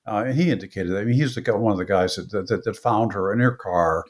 [0.07, 2.77] uh, and he indicated, I mean, he's the, one of the guys that, that, that
[2.77, 4.05] found her in her car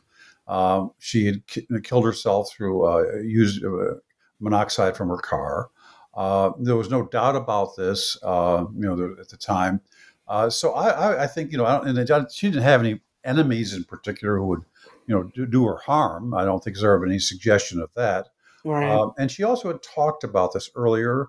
[0.49, 3.95] Um, she had ki- killed herself through uh, used uh,
[4.39, 5.69] monoxide from her car.
[6.15, 9.79] Uh, there was no doubt about this, uh, you know, at the time.
[10.27, 11.97] Uh, so I, I, I, think, you know, and
[12.31, 14.61] she didn't have any enemies in particular who would,
[15.07, 16.33] you know, do, do her harm.
[16.33, 18.29] I don't think there's ever been any suggestion of that.
[18.65, 18.89] Right.
[18.89, 21.27] Um, and she also had talked about this earlier.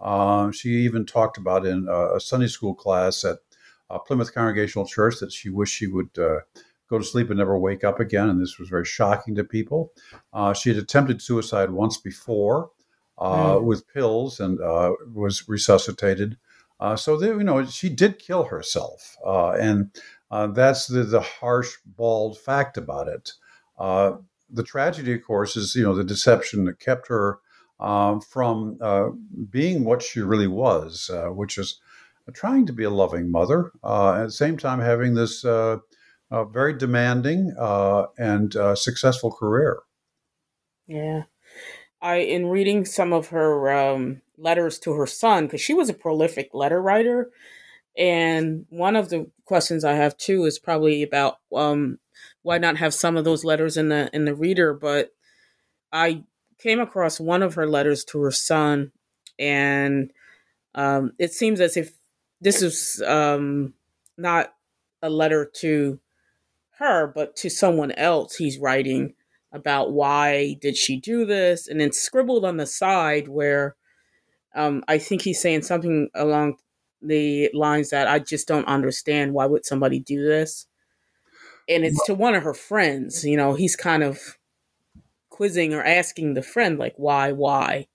[0.00, 3.38] Um, she even talked about in a, a Sunday school class at
[3.90, 6.40] uh, Plymouth Congregational Church that she wished she would uh,
[6.88, 8.28] go to sleep and never wake up again.
[8.28, 9.92] And this was very shocking to people.
[10.32, 12.70] Uh, she had attempted suicide once before
[13.18, 13.62] mm.
[13.62, 16.36] with pills and uh, was resuscitated.
[16.80, 19.16] Uh, so, they, you know, she did kill herself.
[19.24, 19.90] and
[20.54, 23.32] that's the, the harsh, bald fact about it.
[23.78, 27.40] the tragedy, of course, is, you know, the deception that kept her
[27.80, 28.78] um, from
[29.50, 31.80] being what she really was, which is
[32.32, 35.44] trying to be a loving mother, uh, at the same time having this
[36.30, 39.80] uh, very demanding uh, and uh, successful career.
[40.86, 41.24] Yeah,
[42.00, 45.94] I in reading some of her um, letters to her son because she was a
[45.94, 47.30] prolific letter writer,
[47.96, 51.98] and one of the questions I have too is probably about um,
[52.42, 55.12] why not have some of those letters in the in the reader, but
[55.92, 56.24] I
[56.58, 58.92] came across one of her letters to her son,
[59.38, 60.12] and
[60.74, 61.92] um, it seems as if
[62.40, 63.74] this is um,
[64.16, 64.52] not
[65.02, 65.98] a letter to
[66.78, 69.14] her, but to someone else he's writing
[69.52, 73.76] about why did she do this, and then scribbled on the side where
[74.54, 76.56] um, I think he's saying something along
[77.00, 79.32] the lines that I just don't understand.
[79.32, 80.66] Why would somebody do this?
[81.68, 83.24] And it's to one of her friends.
[83.24, 84.38] You know, he's kind of
[85.28, 87.86] quizzing or asking the friend, like, why, why?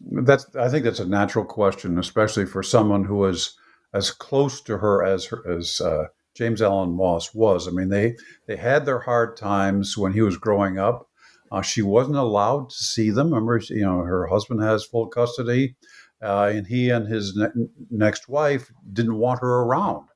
[0.00, 0.46] That's.
[0.56, 3.54] I think that's a natural question, especially for someone who is
[3.92, 7.66] as close to her as her, as uh, James Allen Moss was.
[7.66, 8.16] I mean, they
[8.46, 11.08] they had their hard times when he was growing up.
[11.52, 13.28] Uh, she wasn't allowed to see them.
[13.28, 15.74] Remember, you know, her husband has full custody,
[16.22, 20.06] uh, and he and his ne- next wife didn't want her around.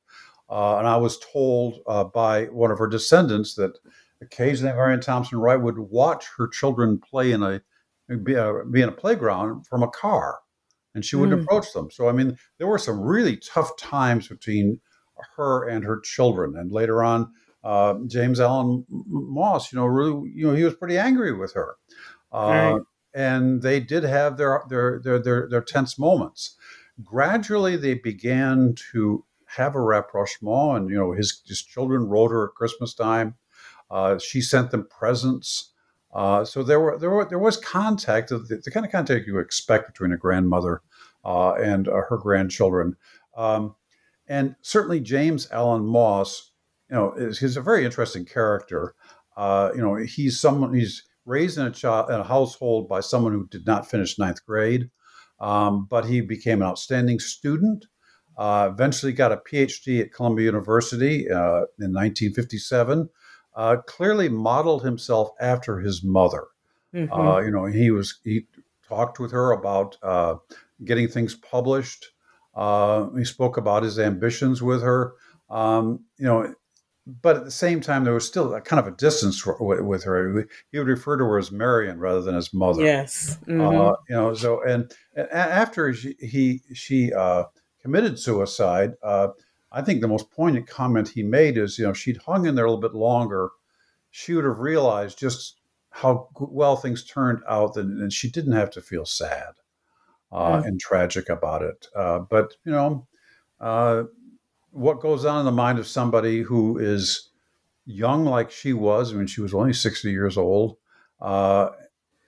[0.49, 3.79] Uh, and I was told uh, by one of her descendants that
[4.21, 7.61] occasionally Marion Thompson Wright would watch her children play in a
[8.23, 10.41] be, a, be in a playground from a car,
[10.95, 11.43] and she wouldn't mm.
[11.43, 11.91] approach them.
[11.91, 14.81] So I mean, there were some really tough times between
[15.37, 16.57] her and her children.
[16.57, 17.33] And later on,
[17.63, 21.77] uh, James Allen Moss, you know, really, you know, he was pretty angry with her.
[22.33, 22.81] Uh, right.
[23.15, 26.57] And they did have their, their, their, their, their tense moments.
[27.03, 29.25] Gradually, they began to
[29.57, 33.35] have a rapprochement, and you know, his his children wrote her at Christmas time.
[33.91, 35.73] Uh, she sent them presents.
[36.13, 39.39] Uh, so there were there were there was contact the, the kind of contact you
[39.39, 40.83] expect between a grandmother
[41.25, 42.97] uh, and uh, her grandchildren.
[43.37, 43.75] Um,
[44.27, 46.53] and certainly James Allen Moss,
[46.91, 48.95] you know, is, he's a very interesting character.
[49.37, 53.33] Uh, you know, he's someone he's raised in a child in a household by someone
[53.33, 54.91] who did not finish ninth grade,
[55.41, 57.87] um, but he became an outstanding student.
[58.37, 63.09] Uh, eventually, got a PhD at Columbia University uh, in 1957.
[63.55, 66.47] Uh, clearly, modeled himself after his mother.
[66.95, 67.13] Mm-hmm.
[67.13, 68.47] Uh, you know, he was he
[68.89, 70.37] talked with her about uh,
[70.85, 72.07] getting things published.
[72.55, 75.15] Uh, he spoke about his ambitions with her.
[75.51, 76.55] Um, you know,
[77.07, 80.47] but at the same time, there was still a kind of a distance with her.
[80.73, 82.83] He would refer to her as Marion rather than as mother.
[82.83, 83.39] Yes.
[83.43, 83.81] Uh, mm-hmm.
[83.81, 87.45] Uh, you know, so and, and after she, he she uh,
[87.83, 89.29] committed suicide, uh,
[89.71, 92.65] I think the most poignant comment he made is, you know, she'd hung in there
[92.65, 93.51] a little bit longer,
[94.11, 98.71] she would have realized just how well things turned out, and, and she didn't have
[98.71, 99.53] to feel sad
[100.35, 100.67] uh, mm.
[100.67, 101.87] and tragic about it.
[101.95, 103.07] Uh, but you know,
[103.61, 104.03] uh,
[104.73, 107.31] what goes on in the mind of somebody who is
[107.87, 110.77] young like she was I mean, she was only sixty years old,
[111.21, 111.71] uh,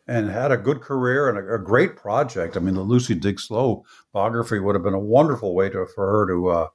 [0.07, 2.57] and had a good career and a, a, great project.
[2.57, 6.07] I mean, the Lucy Diggs Slowe biography would have been a wonderful way to for
[6.07, 6.49] her to.
[6.49, 6.69] Uh,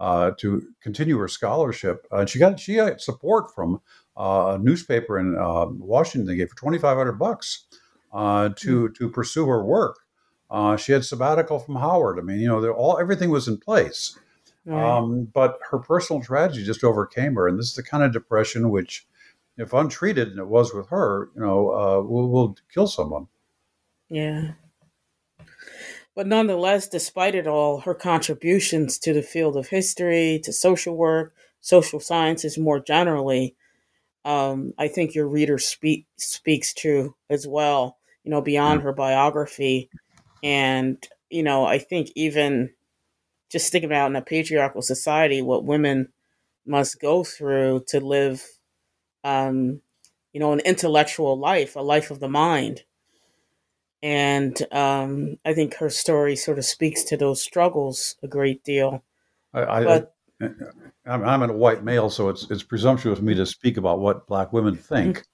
[0.00, 3.80] uh, to continue her scholarship, and she got she got support from
[4.16, 5.36] a newspaper in
[5.78, 6.26] Washington.
[6.26, 7.66] They gave her twenty five hundred bucks
[8.12, 8.94] to mm.
[8.96, 10.03] to pursue her work,
[10.54, 12.16] uh, she had sabbatical from Howard.
[12.16, 14.16] I mean, you know, all everything was in place.
[14.64, 14.98] Right.
[14.98, 18.70] Um, but her personal tragedy just overcame her, and this is the kind of depression
[18.70, 19.04] which,
[19.58, 23.26] if untreated, and it was with her, you know, uh, will will kill someone.
[24.08, 24.52] Yeah.
[26.14, 31.34] But nonetheless, despite it all, her contributions to the field of history, to social work,
[31.60, 33.56] social sciences more generally,
[34.24, 37.98] um, I think your reader speak, speaks to as well.
[38.22, 39.90] You know, beyond her biography,
[40.44, 42.70] and, you know, I think even
[43.50, 46.12] just thinking about in a patriarchal society, what women
[46.64, 48.46] must go through to live
[49.24, 49.80] um,
[50.32, 52.82] you know, an intellectual life, a life of the mind.
[54.02, 59.02] And um, I think her story sort of speaks to those struggles a great deal.
[59.54, 60.48] I, I, but, I,
[61.06, 64.26] I'm, I'm a white male, so it's it's presumptuous of me to speak about what
[64.26, 65.24] black women think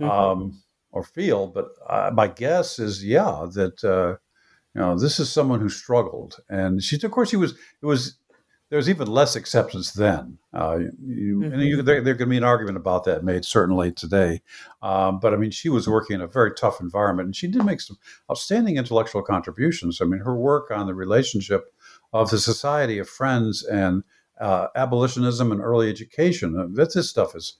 [0.00, 0.08] mm-hmm.
[0.08, 1.48] um, or feel.
[1.48, 4.18] But uh, my guess is, yeah, that uh,
[4.74, 7.52] you know this is someone who struggled, and she, of course, she was.
[7.82, 8.16] It was
[8.72, 10.38] there's even less acceptance then.
[10.54, 11.52] Uh, you, mm-hmm.
[11.52, 14.40] And you, there, there can be an argument about that made certainly today.
[14.80, 17.66] Um, but I mean, she was working in a very tough environment, and she did
[17.66, 17.98] make some
[18.30, 20.00] outstanding intellectual contributions.
[20.00, 21.66] I mean, her work on the relationship
[22.14, 24.04] of the Society of Friends and
[24.40, 26.58] uh, abolitionism and early education.
[26.58, 27.58] Uh, that this stuff is.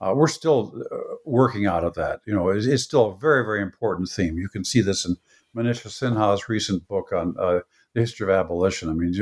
[0.00, 0.96] Uh, we're still uh,
[1.26, 2.20] working out of that.
[2.26, 4.38] You know, it's, it's, still a very, very important theme.
[4.38, 5.16] You can see this in
[5.54, 7.60] Manisha Sinha's recent book on uh,
[7.94, 8.88] the history of abolition.
[8.88, 9.14] I mean,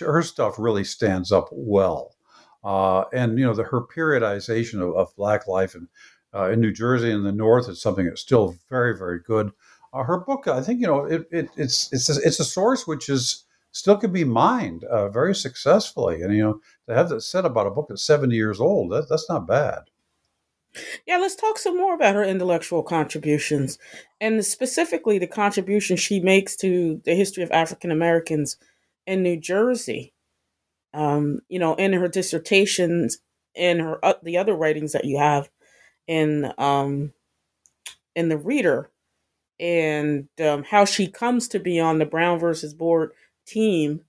[0.00, 2.14] her stuff really stands up well.
[2.64, 5.88] Uh, and you know, the, her periodization of, of black life in,
[6.34, 9.52] uh, in New Jersey and the North is something that's still very, very good.
[9.92, 12.86] Uh, her book, I think, you know, it, it, it's it's a, it's a source
[12.86, 16.22] which is still can be mined uh, very successfully.
[16.22, 19.08] And you know, to have that said about a book that's seventy years old, that,
[19.08, 19.82] that's not bad.
[21.06, 23.78] Yeah, let's talk some more about her intellectual contributions
[24.20, 28.56] and specifically the contribution she makes to the history of African Americans
[29.06, 30.12] in New Jersey.
[30.94, 33.18] Um, you know, in her dissertations
[33.54, 35.50] and her uh, the other writings that you have
[36.06, 37.12] in um,
[38.14, 38.90] in the Reader,
[39.60, 43.12] and um, how she comes to be on the Brown versus Board
[43.46, 44.02] team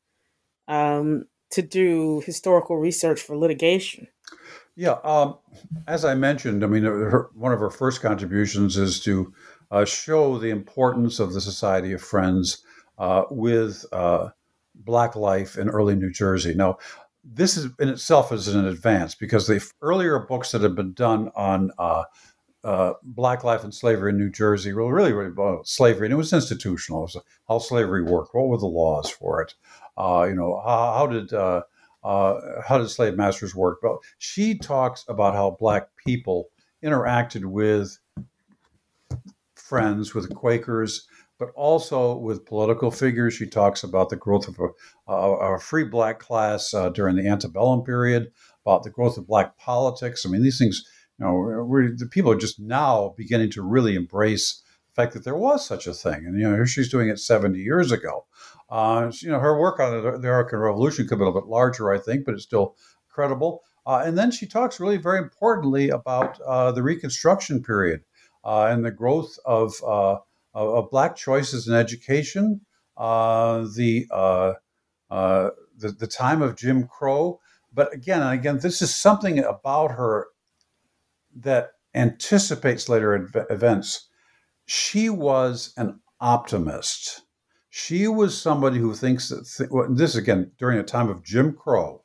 [0.67, 4.07] um, to do historical research for litigation.
[4.77, 5.39] Yeah, um,
[5.87, 9.33] as I mentioned, I mean, her, one of her first contributions is to
[9.71, 12.63] uh, show the importance of the Society of Friends
[12.99, 14.29] uh, with uh,
[14.75, 16.53] Black life in early New Jersey.
[16.53, 16.77] Now,
[17.23, 21.31] this is in itself is an advance because the earlier books that had been done
[21.35, 22.03] on uh,
[22.63, 26.17] uh, Black life and slavery in New Jersey were really, really about slavery, and it
[26.17, 26.99] was institutional.
[26.99, 28.35] It was how slavery worked.
[28.35, 29.55] What were the laws for it?
[29.97, 31.33] Uh, you know, how, how did
[32.03, 33.79] uh, uh, how did slave masters work?
[33.81, 36.49] But she talks about how Black people
[36.83, 37.97] interacted with
[39.55, 41.07] friends, with Quakers,
[41.39, 43.33] but also with political figures.
[43.33, 47.27] She talks about the growth of a, a, a free black class uh, during the
[47.27, 48.31] antebellum period,
[48.65, 50.25] about the growth of black politics.
[50.25, 50.83] I mean, these things,
[51.19, 54.63] you know, the people are just now beginning to really embrace
[54.97, 56.25] fact that there was such a thing.
[56.25, 58.25] And, you know, she's doing it 70 years ago.
[58.69, 61.91] Uh, you know, her work on the, American Revolution could be a little bit larger,
[61.91, 62.75] I think, but it's still
[63.07, 63.63] credible.
[63.85, 68.01] Uh, and then she talks really very importantly about uh, the Reconstruction period
[68.43, 70.17] uh, and the growth of uh,
[70.53, 72.61] of, of black choices in education,
[72.97, 74.07] uh, the,
[75.09, 77.39] the, the time of Jim Crow.
[77.71, 80.27] But again and again, this is something about her
[81.35, 84.06] that anticipates later ev- events.
[84.67, 87.23] She was an optimist.
[87.69, 91.53] She was somebody who thinks that th- well, this again during a time of Jim
[91.53, 92.03] Crow.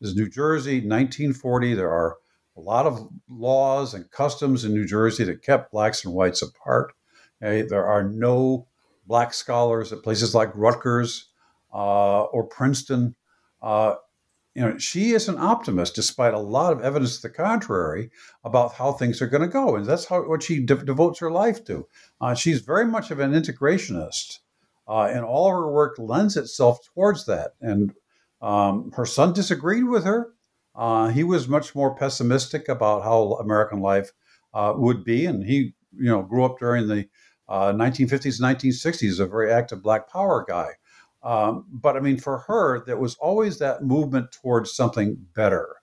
[0.00, 1.74] This is New Jersey, 1940.
[1.74, 2.16] There are
[2.56, 6.94] a lot of laws and customs in New Jersey that kept blacks and whites apart.
[7.42, 7.68] Okay?
[7.68, 8.66] There are no
[9.06, 11.28] black scholars at places like Rutgers
[11.70, 13.14] uh, or Princeton.
[13.60, 13.96] Uh,
[14.60, 18.10] you know, she is an optimist, despite a lot of evidence to the contrary
[18.44, 21.30] about how things are going to go, and that's how what she de- devotes her
[21.30, 21.88] life to.
[22.20, 24.40] Uh, she's very much of an integrationist,
[24.86, 27.52] uh, and all her work lends itself towards that.
[27.62, 27.94] And
[28.42, 30.34] um, her son disagreed with her.
[30.74, 34.10] Uh, he was much more pessimistic about how American life
[34.52, 37.08] uh, would be, and he, you know, grew up during the
[37.48, 40.72] 1950s, uh, 1960s, a very active Black Power guy.
[41.22, 45.76] Um, but I mean, for her, there was always that movement towards something better.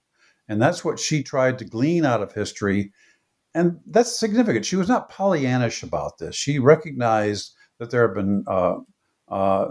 [0.47, 2.91] And that's what she tried to glean out of history.
[3.53, 4.65] And that's significant.
[4.65, 6.35] She was not Pollyannish about this.
[6.35, 8.77] She recognized that there have been uh,
[9.27, 9.69] uh,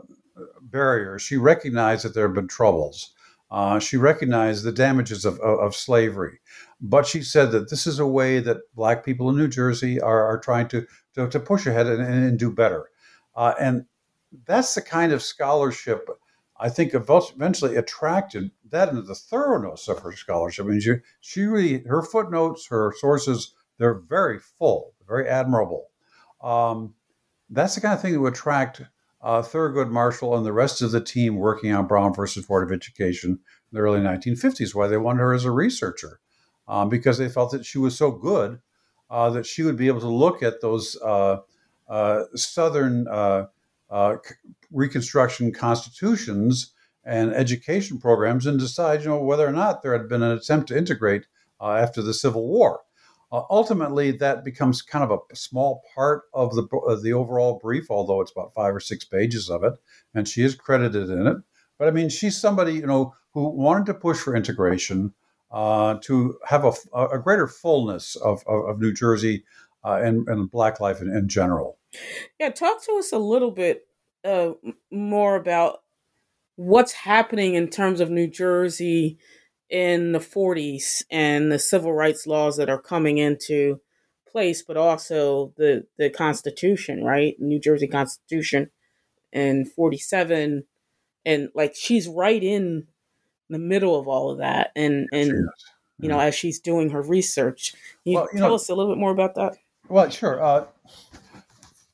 [0.60, 1.22] barriers.
[1.22, 3.12] She recognized that there have been troubles.
[3.50, 6.40] Uh, she recognized the damages of, of, of, slavery.
[6.80, 10.24] But she said that this is a way that Black people in New Jersey are,
[10.24, 12.88] are trying to to, to push ahead and, and do better.
[13.34, 13.86] Uh, and
[14.46, 16.08] that's the kind of scholarship
[16.58, 20.66] I think eventually attracted that into the thoroughness of her scholarship.
[20.66, 25.88] I mean, she, she really, her footnotes, her sources, they're very full, very admirable.
[26.42, 26.94] Um,
[27.50, 28.82] that's the kind of thing that would attract
[29.22, 32.72] uh, Thurgood Marshall and the rest of the team working on Brown versus Board of
[32.72, 33.38] Education in
[33.72, 36.20] the early 1950s, why they wanted her as a researcher,
[36.68, 38.60] um, because they felt that she was so good
[39.10, 41.38] uh, that she would be able to look at those uh,
[41.88, 43.46] uh, Southern uh,
[44.70, 46.72] Reconstruction constitutions
[47.04, 50.68] and education programs and decide, you know, whether or not there had been an attempt
[50.68, 51.26] to integrate
[51.60, 52.80] after the Civil War.
[53.32, 57.90] Uh, ultimately, that becomes kind of a small part of the of the overall brief,
[57.90, 59.74] although it's about five or six pages of it,
[60.14, 61.36] and she is credited in it.
[61.78, 65.12] But I mean, she's somebody you know who wanted to push for integration,
[65.50, 69.44] uh, to have a, a greater fullness of, of, of New Jersey
[69.86, 71.78] uh, and, and Black life in, in, general.
[72.40, 73.86] Yeah, talk to us a little bit
[74.24, 74.52] uh,
[74.90, 75.82] more about
[76.56, 79.16] what's happening in terms of New Jersey
[79.70, 83.80] in the 40s and the civil rights laws that are coming into
[84.28, 87.36] place, but also the the Constitution, right?
[87.38, 88.70] New Jersey Constitution
[89.32, 90.64] in 47
[91.24, 92.86] and like she's right in
[93.50, 95.32] the middle of all of that and and
[96.00, 97.72] you know as she's doing her research.
[98.04, 99.56] Can you, well, you tell know, us a little bit more about that
[99.88, 100.66] well sure uh,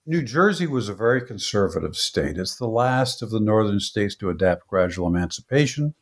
[0.07, 4.31] new jersey was a very conservative state it's the last of the northern states to
[4.31, 5.95] adapt gradual emancipation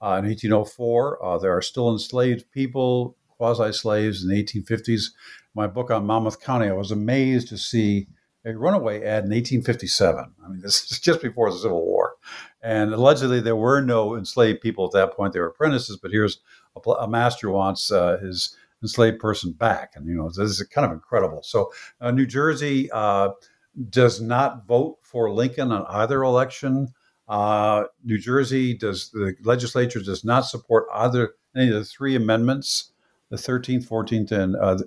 [0.00, 5.10] uh, in 1804, uh, there are still enslaved people, quasi slaves in the 1850s.
[5.54, 8.06] My book on Monmouth County, I was amazed to see
[8.44, 10.34] a runaway ad in 1857.
[10.44, 12.14] I mean, this is just before the Civil War.
[12.62, 15.32] And allegedly, there were no enslaved people at that point.
[15.32, 16.38] They were apprentices, but here's
[16.76, 19.92] a, a master wants uh, his enslaved person back.
[19.94, 21.42] And, you know, this is kind of incredible.
[21.42, 23.30] So, uh, New Jersey uh,
[23.90, 26.88] does not vote for Lincoln on either election.
[27.28, 32.92] Uh, New Jersey does the legislature does not support either any of the three amendments,
[33.30, 34.78] the 13th, 14th, and uh,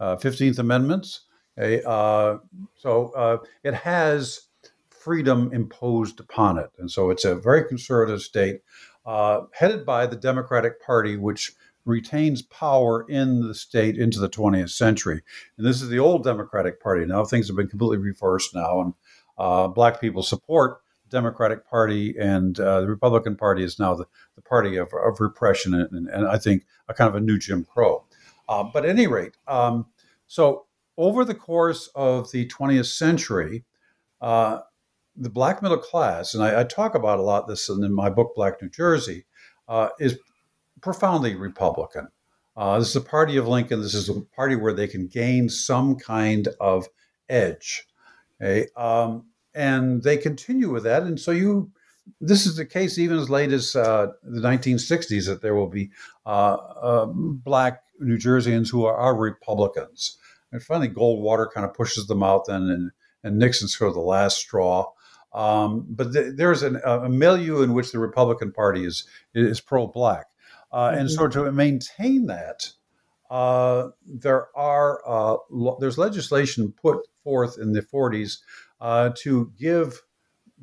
[0.00, 1.22] uh, 15th amendments.
[1.58, 1.82] Okay?
[1.84, 2.38] Uh,
[2.76, 4.48] so uh, it has
[4.90, 8.60] freedom imposed upon it, and so it's a very conservative state,
[9.06, 11.54] uh, headed by the Democratic Party, which
[11.88, 15.22] retains power in the state into the 20th century.
[15.56, 17.04] And this is the old Democratic Party.
[17.06, 22.58] Now things have been completely reversed now, and black people support the Democratic Party and
[22.60, 24.04] uh, the Republican Party is now the,
[24.36, 27.64] the party of, of repression and, and, I think a kind of a new Jim
[27.64, 28.04] Crow.
[28.48, 29.86] Uh, but at any rate, um,
[30.26, 30.66] so
[30.96, 33.64] over the course of the 20th century,
[34.20, 34.60] uh,
[35.16, 38.34] the black middle class, and I, I, talk about a lot this in my book,
[38.34, 39.26] Black New Jersey,
[39.68, 40.18] uh, is
[40.80, 42.08] profoundly Republican.
[42.56, 43.80] Uh, this is a party of Lincoln.
[43.80, 46.88] This is a party where they can gain some kind of
[47.28, 47.86] edge.
[48.40, 48.68] Okay?
[48.76, 51.02] Um, and they continue with that.
[51.02, 51.70] And so you,
[52.20, 55.90] this is the case even as late as uh, the 1960s that there will be
[56.26, 60.18] uh, uh, black New Jerseyans who are, are, Republicans.
[60.52, 62.90] And finally, Goldwater kind of pushes them out then, and,
[63.22, 64.86] and Nixon's sort of the last straw.
[65.32, 70.26] Um, but th- there's an, a milieu in which the Republican Party is is pro-black,
[70.70, 70.98] uh, mm-hmm.
[71.00, 72.72] and so to maintain that,
[73.30, 78.38] uh, there are uh, lo- there's legislation put forth in the 40s
[78.80, 80.02] uh, to give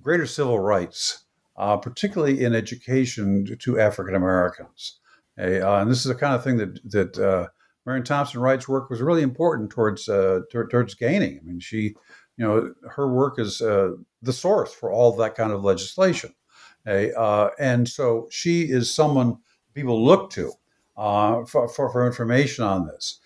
[0.02, 1.26] greater civil rights,
[1.58, 5.00] uh, particularly in education, to African Americans.
[5.40, 7.48] Uh, and this is the kind of thing that that uh,
[7.86, 11.40] Marion Thompson Wright's work was really important towards uh, towards gaining.
[11.40, 11.96] I mean, she,
[12.38, 13.92] you know, her work is uh,
[14.22, 16.34] the source for all that kind of legislation.
[16.86, 19.38] and so she is someone
[19.76, 20.52] people look to
[20.96, 23.20] for, for, for information on this.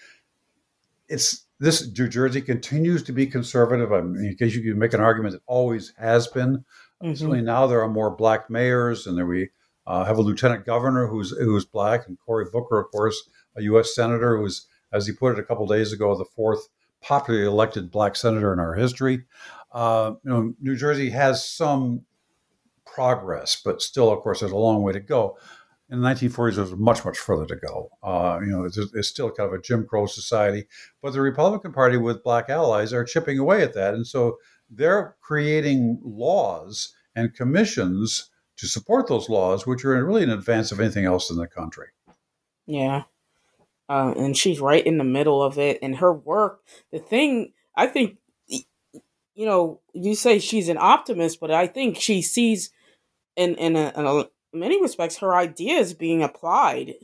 [1.08, 3.92] It's this New Jersey continues to be conservative.
[3.92, 6.66] I mean, in case you can make an argument, it always has been.
[7.02, 7.14] Mm-hmm.
[7.14, 9.50] Certainly now there are more black mayors, and there we
[9.88, 13.96] uh, have a lieutenant governor who's who's black, and Cory Booker, of course, a U.S.
[13.96, 16.70] senator who's, as he put it a couple days ago, the fourth
[17.02, 19.24] popularly elected black senator in our history.
[19.72, 22.06] Uh, you know, New Jersey has some
[22.86, 25.38] progress, but still, of course, there's a long way to go
[25.90, 27.90] in the 1940s, there was much, much further to go.
[28.04, 30.68] Uh, you know, it's, it's, still kind of a Jim Crow society,
[31.02, 34.38] but the Republican Party with black allies are chipping away at that, and so
[34.70, 40.80] they're creating laws and commissions to support those laws, which are really in advance of
[40.80, 41.88] anything else in the country.
[42.68, 43.04] Yeah,
[43.88, 46.60] uh, and she's right in the middle of it, and her work.
[46.92, 48.18] The thing I think,
[48.48, 52.70] you know, you say she's an optimist, but I think she sees
[53.36, 56.96] in in a, in a many respects, her ideas being applied.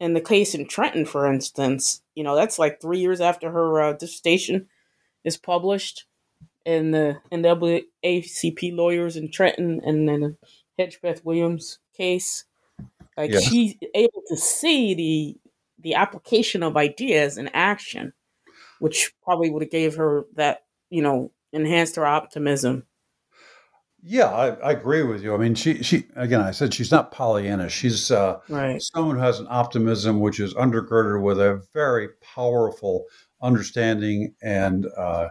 [0.00, 3.80] In the case in Trenton, for instance, you know that's like three years after her
[3.80, 4.66] uh, dissertation
[5.24, 6.06] is published,
[6.64, 10.36] in the NAACP lawyers in Trenton, and then the
[10.78, 12.44] Hedgepeth Williams case.
[13.16, 13.44] Like yes.
[13.44, 15.36] she's able to see the
[15.80, 18.12] the application of ideas in action,
[18.78, 22.84] which probably would have gave her that you know enhanced her optimism
[24.04, 25.32] yeah, I, I, agree with you.
[25.32, 27.68] I mean, she she again, I said she's not Pollyanna.
[27.68, 28.82] She's uh, right.
[28.82, 33.04] someone who has an optimism which is undergirded with a very powerful
[33.40, 35.28] understanding and uh,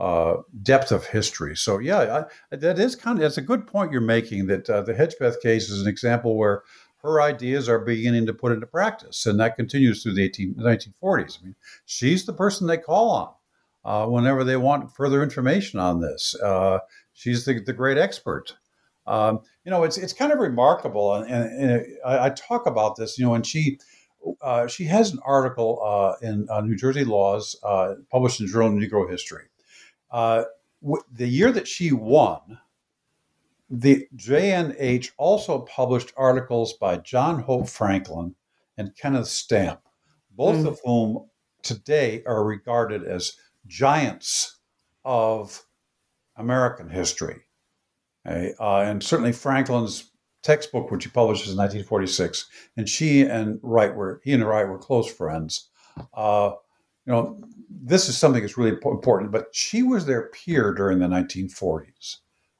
[0.00, 1.56] uh, depth of history.
[1.56, 4.46] So yeah, I, that is kind of that's a good point you're making.
[4.46, 6.62] That uh, the Hedgepeth case is an example where
[7.02, 11.38] her ideas are beginning to put into practice, and that continues through the 18, 1940s.
[11.40, 11.54] I mean,
[11.84, 13.32] she's the person they call on
[13.84, 16.34] uh, whenever they want further information on this.
[17.18, 18.56] Uh, she's the, the great expert.
[19.06, 22.96] Um, you know, it's it's kind of remarkable, and, and, and I, I, talk about
[22.96, 23.18] this.
[23.18, 23.78] You know, and she
[24.42, 28.52] uh, she has an article uh, in uh, New Jersey Laws uh, published in the
[28.52, 29.44] Journal of Negro History.
[30.12, 32.58] W- the year that she won,
[33.70, 38.34] the JNH also published articles by John Hope Franklin
[38.76, 39.80] and Kenneth Stampp,
[40.30, 40.66] both mm.
[40.66, 41.28] of whom
[41.62, 43.32] today are regarded as
[43.66, 44.58] giants
[45.04, 45.64] of
[46.38, 47.42] American history.
[48.26, 48.54] Okay?
[48.58, 50.10] Uh, and certainly Franklin's
[50.42, 54.78] textbook, which he publishes in 1946, and she and Wright were he and Wright were
[54.78, 55.68] close friends.
[56.14, 56.52] Uh,
[57.06, 59.32] you know, this is something that's really important.
[59.32, 62.16] But she was their peer during the 1940s.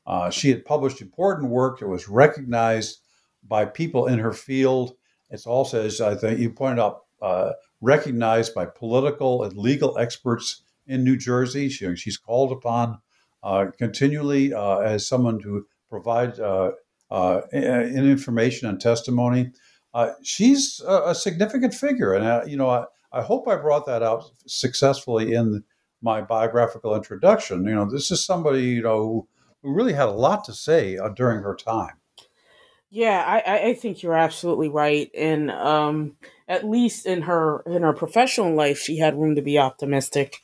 [0.07, 3.01] Uh, she had published important work that was recognized
[3.47, 4.95] by people in her field.
[5.31, 10.63] It's also, as I think you pointed out, uh, recognized by political and legal experts
[10.87, 11.69] in New Jersey.
[11.69, 12.99] She, she's called upon
[13.79, 16.73] continually uh, as someone to provide uh,
[17.11, 19.53] uh, information and testimony.
[19.95, 23.87] Uh, she's a, a, significant figure, and uh, you know, I, I, hope I brought
[23.87, 25.65] that out successfully in
[26.03, 27.65] my biographical introduction.
[27.65, 29.29] You know, this is somebody you know who,
[29.63, 31.95] who really had a lot to say during her time.
[32.91, 36.17] Yeah, I, I think you're absolutely right, and um,
[36.47, 40.43] at least in her in her professional life, she had room to be optimistic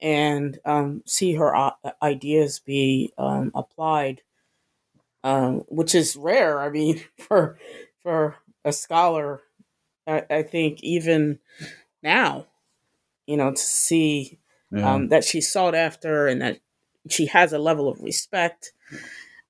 [0.00, 1.72] and um, see her uh,
[2.02, 4.22] ideas be um, applied,
[5.22, 6.60] um, which is rare.
[6.60, 7.58] I mean, for
[8.02, 9.42] for a scholar,
[10.06, 11.38] I, I think even
[12.02, 12.46] now,
[13.26, 14.38] you know, to see
[14.70, 14.92] yeah.
[14.92, 16.58] Um, that she's sought after and that
[17.08, 18.72] she has a level of respect.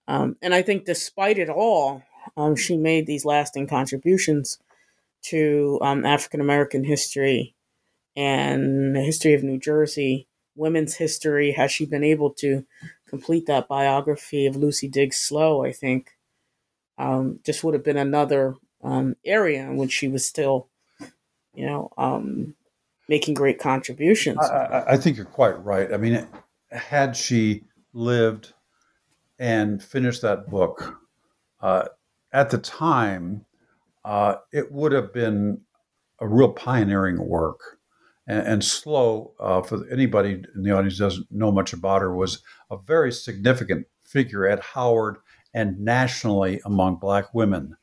[0.07, 2.03] Um, and I think, despite it all,
[2.37, 4.59] um, she made these lasting contributions
[5.23, 7.55] to African American history
[8.15, 12.65] and the history of New Jersey women's history has she been able to
[13.09, 16.17] complete that biography of Lucy Diggs Slowe, I think
[16.99, 20.69] um, just would have been another um, area in which she was still,
[21.55, 22.55] you know, um,
[23.09, 24.39] making great contributions.
[24.41, 25.93] I, I, think you're quite right.
[25.93, 26.27] I mean,
[26.71, 28.53] had she lived
[29.39, 31.01] and finished that book
[31.61, 31.87] uh,
[32.33, 33.45] at the time,
[34.05, 35.61] uh, it would have been
[36.21, 37.79] a real pioneering work
[38.27, 42.43] and, and Slowe, uh, for anybody in the audience doesn't know much about her, was
[42.71, 45.17] a very significant figure at Howard
[45.53, 47.77] and nationally among Black women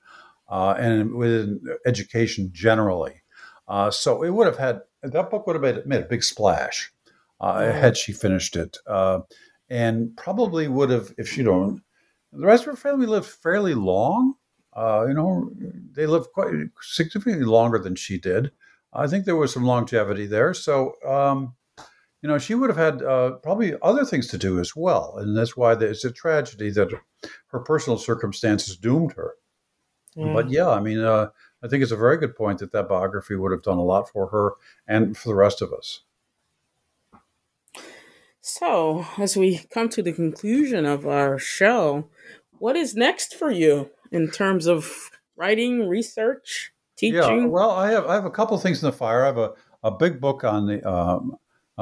[0.49, 3.21] uh, and within education generally.
[3.67, 6.91] Uh, so it would have had that book would have made, made a big splash
[7.39, 9.19] uh, had she finished it, uh,
[9.69, 11.81] and probably would have if she don't.
[12.33, 14.35] The rest of her family lived fairly long.
[14.73, 15.49] Uh, you know,
[15.91, 18.51] they lived quite significantly longer than she did.
[18.93, 20.53] I think there was some longevity there.
[20.53, 21.55] So, um,
[22.21, 25.15] you know, she would have had uh, probably other things to do as well.
[25.17, 26.91] And that's why it's a tragedy that
[27.47, 29.35] her personal circumstances doomed her.
[30.15, 30.33] Yeah.
[30.33, 31.29] But yeah, I mean, uh,
[31.63, 34.09] I think it's a very good point that that biography would have done a lot
[34.09, 34.53] for her
[34.87, 36.01] and for the rest of us.
[38.41, 42.09] So, as we come to the conclusion of our show,
[42.57, 46.73] what is next for you in terms of writing, research?
[47.01, 47.41] Teaching?
[47.41, 49.23] Yeah, well, I have I have a couple of things in the fire.
[49.23, 49.51] I have a,
[49.83, 51.35] a big book on the um,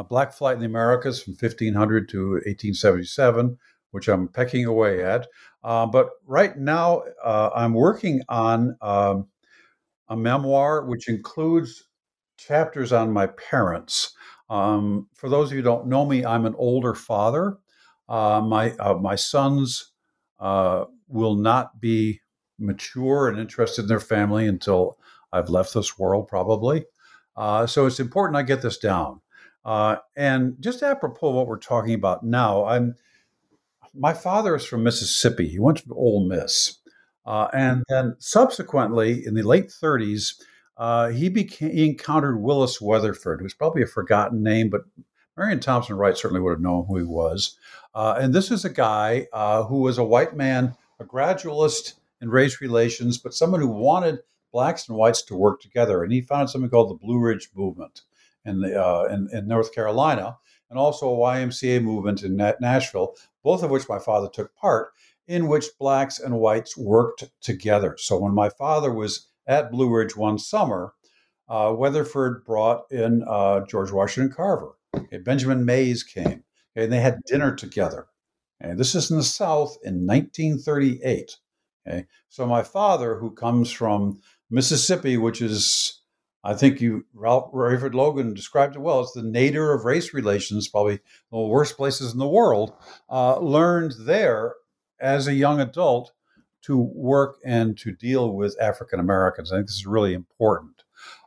[0.10, 3.58] Black Flight in the Americas from 1500 to 1877,
[3.92, 5.28] which I'm pecking away at.
[5.64, 9.28] Uh, but right now, uh, I'm working on um,
[10.08, 11.86] a memoir which includes
[12.38, 14.14] chapters on my parents.
[14.50, 17.58] Um, for those of you who don't know me, I'm an older father.
[18.08, 19.92] Uh, my uh, my sons
[20.40, 22.22] uh, will not be
[22.60, 24.98] mature and interested in their family until
[25.32, 26.86] I've left this world, probably.
[27.36, 29.22] Uh, so it's important I get this down.
[29.64, 32.96] Uh, and just apropos of what we're talking about now, I'm
[33.94, 35.48] my father is from Mississippi.
[35.48, 36.78] He went to Ole Miss,
[37.26, 40.42] uh, and then subsequently in the late 30s,
[40.78, 44.82] uh, he became he encountered Willis Weatherford, who's probably a forgotten name, but
[45.38, 47.58] Marion Thompson Wright certainly would have known who he was.
[47.94, 52.30] Uh, and this is a guy uh, who was a white man, a gradualist in
[52.30, 54.20] race relations, but someone who wanted
[54.52, 56.04] blacks and whites to work together.
[56.04, 58.02] And he founded something called the Blue Ridge Movement
[58.46, 60.38] in, the, uh, in, in, North Carolina,
[60.70, 64.92] and also a YMCA movement in Nashville, both of which my father took part,
[65.28, 67.96] in which blacks and whites worked together.
[68.00, 70.94] So when my father was at Blue Ridge one summer,
[71.48, 74.74] uh, Weatherford brought in uh, George Washington Carver.
[74.96, 76.44] Okay, Benjamin Mays came, okay,
[76.76, 78.08] and they had dinner together.
[78.60, 81.38] And this is in the South in 1938.
[81.88, 86.02] Okay, so my father, who comes from Mississippi, which is,
[86.44, 89.02] I think you Ralph Rayford Logan described it well.
[89.02, 91.00] It's the nadir of race relations, probably
[91.32, 92.74] the worst places in the world.
[93.10, 94.56] Uh, learned there
[95.00, 96.12] as a young adult
[96.64, 99.52] to work and to deal with African Americans.
[99.52, 100.84] I think this is really important.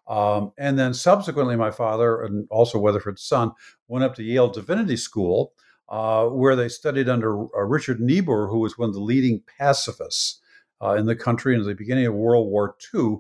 [0.09, 3.53] Um, and then subsequently, my father and also Weatherford's son
[3.89, 5.55] went up to Yale Divinity School,
[5.89, 10.41] uh, where they studied under uh, Richard Niebuhr, who was one of the leading pacifists
[10.83, 13.19] uh, in the country in the beginning of World War II.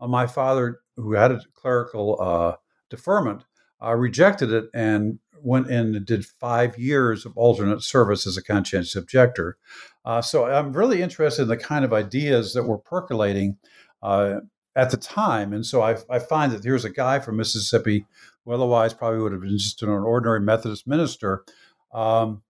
[0.00, 2.56] Uh, my father, who had a clerical uh,
[2.90, 3.44] deferment,
[3.82, 8.42] uh, rejected it and went in and did five years of alternate service as a
[8.42, 9.58] conscientious objector.
[10.04, 13.58] Uh, so I'm really interested in the kind of ideas that were percolating
[14.02, 15.52] at the time.
[15.52, 18.06] And so I, I, find that here's a guy from Mississippi
[18.44, 21.44] who otherwise probably would have been just an ordinary Methodist minister,
[21.92, 22.42] um,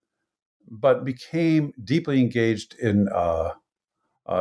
[0.71, 3.51] but became deeply engaged in, uh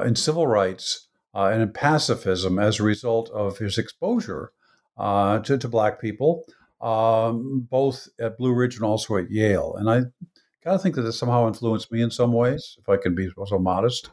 [0.06, 4.52] in civil rights uh, and in pacifism as a result of his exposure
[4.98, 6.46] uh, to, to Black people.
[6.82, 9.74] Um, both at Blue Ridge and also at Yale.
[9.78, 10.02] And I
[10.64, 13.30] kind of think that it somehow influenced me in some ways, if I can be
[13.48, 14.10] so modest.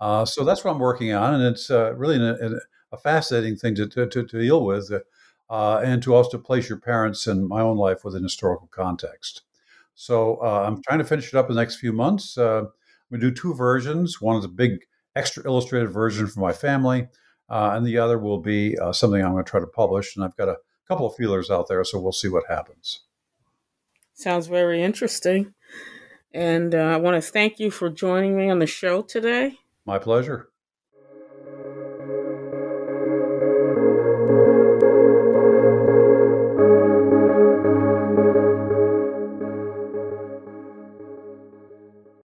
[0.00, 2.58] Uh, so that's what I'm working on, and it's uh, really a,
[2.92, 4.90] a, fascinating thing to, to, to deal with,
[5.50, 9.42] uh, and to also place your parents and my own life within historical context.
[9.94, 12.38] So uh, I'm trying to finish it up in the next few months.
[12.38, 12.64] Uh,
[13.10, 14.20] we do two versions.
[14.22, 14.86] One is a big
[15.16, 17.08] extra illustrated version for my family,
[17.48, 20.14] uh, and the other will be something I'm going to try to publish.
[20.14, 23.00] And I've got a couple of feelers out there, so we'll see what happens.
[24.12, 25.54] Sounds very interesting.
[26.32, 29.58] And uh, I want to thank you for joining me on the show today.
[29.86, 30.49] My pleasure.